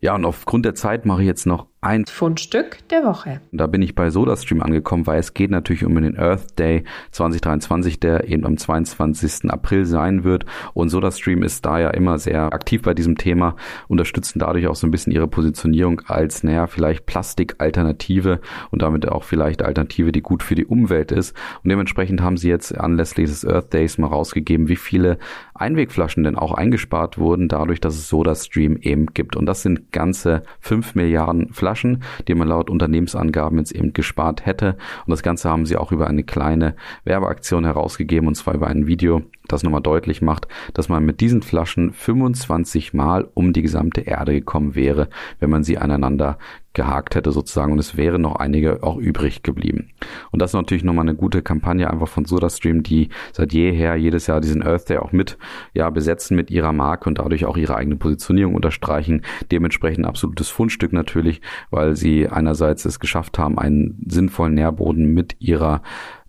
Ja, 0.00 0.14
und 0.14 0.24
aufgrund 0.24 0.66
der 0.66 0.74
Zeit 0.74 1.06
mache 1.06 1.22
ich 1.22 1.26
jetzt 1.26 1.46
noch 1.46 1.66
ein 1.84 2.06
Fundstück 2.06 2.78
der 2.88 3.04
Woche. 3.04 3.42
Da 3.52 3.66
bin 3.66 3.82
ich 3.82 3.94
bei 3.94 4.08
SodaStream 4.08 4.62
angekommen, 4.62 5.06
weil 5.06 5.18
es 5.18 5.34
geht 5.34 5.50
natürlich 5.50 5.84
um 5.84 5.94
den 5.94 6.18
Earth 6.18 6.58
Day 6.58 6.84
2023, 7.10 8.00
der 8.00 8.26
eben 8.26 8.46
am 8.46 8.56
22. 8.56 9.50
April 9.50 9.84
sein 9.84 10.24
wird. 10.24 10.46
Und 10.72 10.88
SodaStream 10.88 11.42
ist 11.42 11.66
da 11.66 11.78
ja 11.78 11.90
immer 11.90 12.18
sehr 12.18 12.54
aktiv 12.54 12.80
bei 12.80 12.94
diesem 12.94 13.18
Thema, 13.18 13.56
unterstützen 13.86 14.38
dadurch 14.38 14.66
auch 14.66 14.76
so 14.76 14.86
ein 14.86 14.90
bisschen 14.90 15.12
ihre 15.12 15.28
Positionierung 15.28 16.00
als, 16.06 16.42
naja, 16.42 16.66
vielleicht 16.66 17.04
Plastikalternative 17.04 18.40
und 18.70 18.80
damit 18.80 19.06
auch 19.06 19.22
vielleicht 19.22 19.62
Alternative, 19.62 20.10
die 20.10 20.22
gut 20.22 20.42
für 20.42 20.54
die 20.54 20.64
Umwelt 20.64 21.12
ist. 21.12 21.36
Und 21.62 21.68
dementsprechend 21.68 22.22
haben 22.22 22.38
sie 22.38 22.48
jetzt 22.48 22.74
anlässlich 22.74 23.28
des 23.28 23.46
Earth 23.46 23.74
Days 23.74 23.98
mal 23.98 24.06
rausgegeben, 24.06 24.68
wie 24.68 24.76
viele 24.76 25.18
Einwegflaschen 25.54 26.24
denn 26.24 26.36
auch 26.36 26.52
eingespart 26.54 27.18
wurden, 27.18 27.48
dadurch, 27.48 27.80
dass 27.80 27.94
es 27.94 28.08
SodaStream 28.08 28.78
eben 28.78 29.08
gibt. 29.12 29.36
Und 29.36 29.44
das 29.44 29.60
sind 29.60 29.92
ganze 29.92 30.44
5 30.60 30.94
Milliarden 30.94 31.52
Flaschen 31.52 31.73
Flaschen, 31.74 32.02
die 32.28 32.34
man 32.34 32.48
laut 32.48 32.70
Unternehmensangaben 32.70 33.58
jetzt 33.58 33.72
eben 33.72 33.92
gespart 33.92 34.46
hätte. 34.46 34.76
Und 35.06 35.10
das 35.10 35.22
Ganze 35.22 35.50
haben 35.50 35.66
sie 35.66 35.76
auch 35.76 35.92
über 35.92 36.06
eine 36.06 36.22
kleine 36.22 36.76
Werbeaktion 37.04 37.64
herausgegeben, 37.64 38.28
und 38.28 38.36
zwar 38.36 38.54
über 38.54 38.68
ein 38.68 38.86
Video, 38.86 39.22
das 39.48 39.62
nochmal 39.62 39.82
deutlich 39.82 40.22
macht, 40.22 40.48
dass 40.72 40.88
man 40.88 41.04
mit 41.04 41.20
diesen 41.20 41.42
Flaschen 41.42 41.92
25 41.92 42.94
Mal 42.94 43.28
um 43.34 43.52
die 43.52 43.62
gesamte 43.62 44.02
Erde 44.02 44.32
gekommen 44.32 44.74
wäre, 44.74 45.08
wenn 45.38 45.50
man 45.50 45.64
sie 45.64 45.78
aneinander 45.78 46.38
gehakt 46.74 47.14
hätte 47.14 47.30
sozusagen 47.30 47.72
und 47.72 47.78
es 47.78 47.96
wären 47.96 48.22
noch 48.22 48.36
einige 48.36 48.82
auch 48.82 48.96
übrig 48.96 49.42
geblieben. 49.42 49.90
Und 50.32 50.42
das 50.42 50.50
ist 50.50 50.54
natürlich 50.54 50.82
nochmal 50.82 51.04
eine 51.04 51.14
gute 51.14 51.40
Kampagne 51.40 51.88
einfach 51.88 52.08
von 52.08 52.24
SodaStream, 52.24 52.82
die 52.82 53.10
seit 53.32 53.52
jeher 53.52 53.94
jedes 53.94 54.26
Jahr 54.26 54.40
diesen 54.40 54.62
Earth 54.62 54.88
Day 54.88 54.98
auch 54.98 55.12
mit 55.12 55.38
ja 55.72 55.88
besetzen 55.90 56.36
mit 56.36 56.50
ihrer 56.50 56.72
Marke 56.72 57.08
und 57.08 57.18
dadurch 57.18 57.46
auch 57.46 57.56
ihre 57.56 57.76
eigene 57.76 57.96
Positionierung 57.96 58.54
unterstreichen. 58.54 59.22
Dementsprechend 59.52 60.04
absolutes 60.04 60.48
Fundstück 60.48 60.92
natürlich, 60.92 61.40
weil 61.70 61.94
sie 61.94 62.28
einerseits 62.28 62.84
es 62.84 62.98
geschafft 62.98 63.38
haben, 63.38 63.56
einen 63.56 64.02
sinnvollen 64.08 64.54
Nährboden 64.54 65.14
mit 65.14 65.36
ihrer 65.38 65.80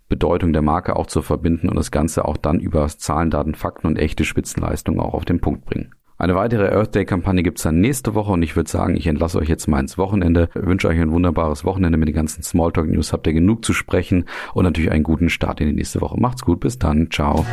Bedeutung 0.08 0.52
der 0.52 0.62
Marke 0.62 0.96
auch 0.96 1.06
zu 1.06 1.22
verbinden 1.22 1.68
und 1.68 1.76
das 1.76 1.90
Ganze 1.90 2.24
auch 2.24 2.36
dann 2.36 2.60
über 2.60 2.86
Zahlen, 2.86 3.30
Daten, 3.30 3.54
Fakten 3.54 3.86
und 3.86 3.98
echte 3.98 4.24
Spitzenleistungen 4.24 5.00
auch 5.00 5.14
auf 5.14 5.24
den 5.24 5.40
Punkt 5.40 5.64
bringen. 5.64 5.94
Eine 6.18 6.34
weitere 6.34 6.74
Earth 6.74 6.94
Day 6.94 7.04
Kampagne 7.04 7.42
gibt's 7.42 7.62
dann 7.62 7.80
nächste 7.80 8.14
Woche 8.14 8.32
und 8.32 8.42
ich 8.42 8.56
würde 8.56 8.70
sagen, 8.70 8.96
ich 8.96 9.06
entlasse 9.06 9.38
euch 9.38 9.50
jetzt 9.50 9.66
mal 9.66 9.80
ins 9.80 9.98
Wochenende. 9.98 10.48
Ich 10.54 10.66
wünsche 10.66 10.88
euch 10.88 10.98
ein 10.98 11.10
wunderbares 11.10 11.64
Wochenende 11.66 11.98
mit 11.98 12.08
den 12.08 12.14
ganzen 12.14 12.42
Smalltalk 12.42 12.88
News. 12.88 13.12
Habt 13.12 13.26
ihr 13.26 13.34
genug 13.34 13.66
zu 13.66 13.74
sprechen 13.74 14.24
und 14.54 14.64
natürlich 14.64 14.90
einen 14.90 15.02
guten 15.02 15.28
Start 15.28 15.60
in 15.60 15.68
die 15.68 15.74
nächste 15.74 16.00
Woche. 16.00 16.18
Macht's 16.18 16.42
gut, 16.42 16.60
bis 16.60 16.78
dann. 16.78 17.10
Ciao. 17.10 17.44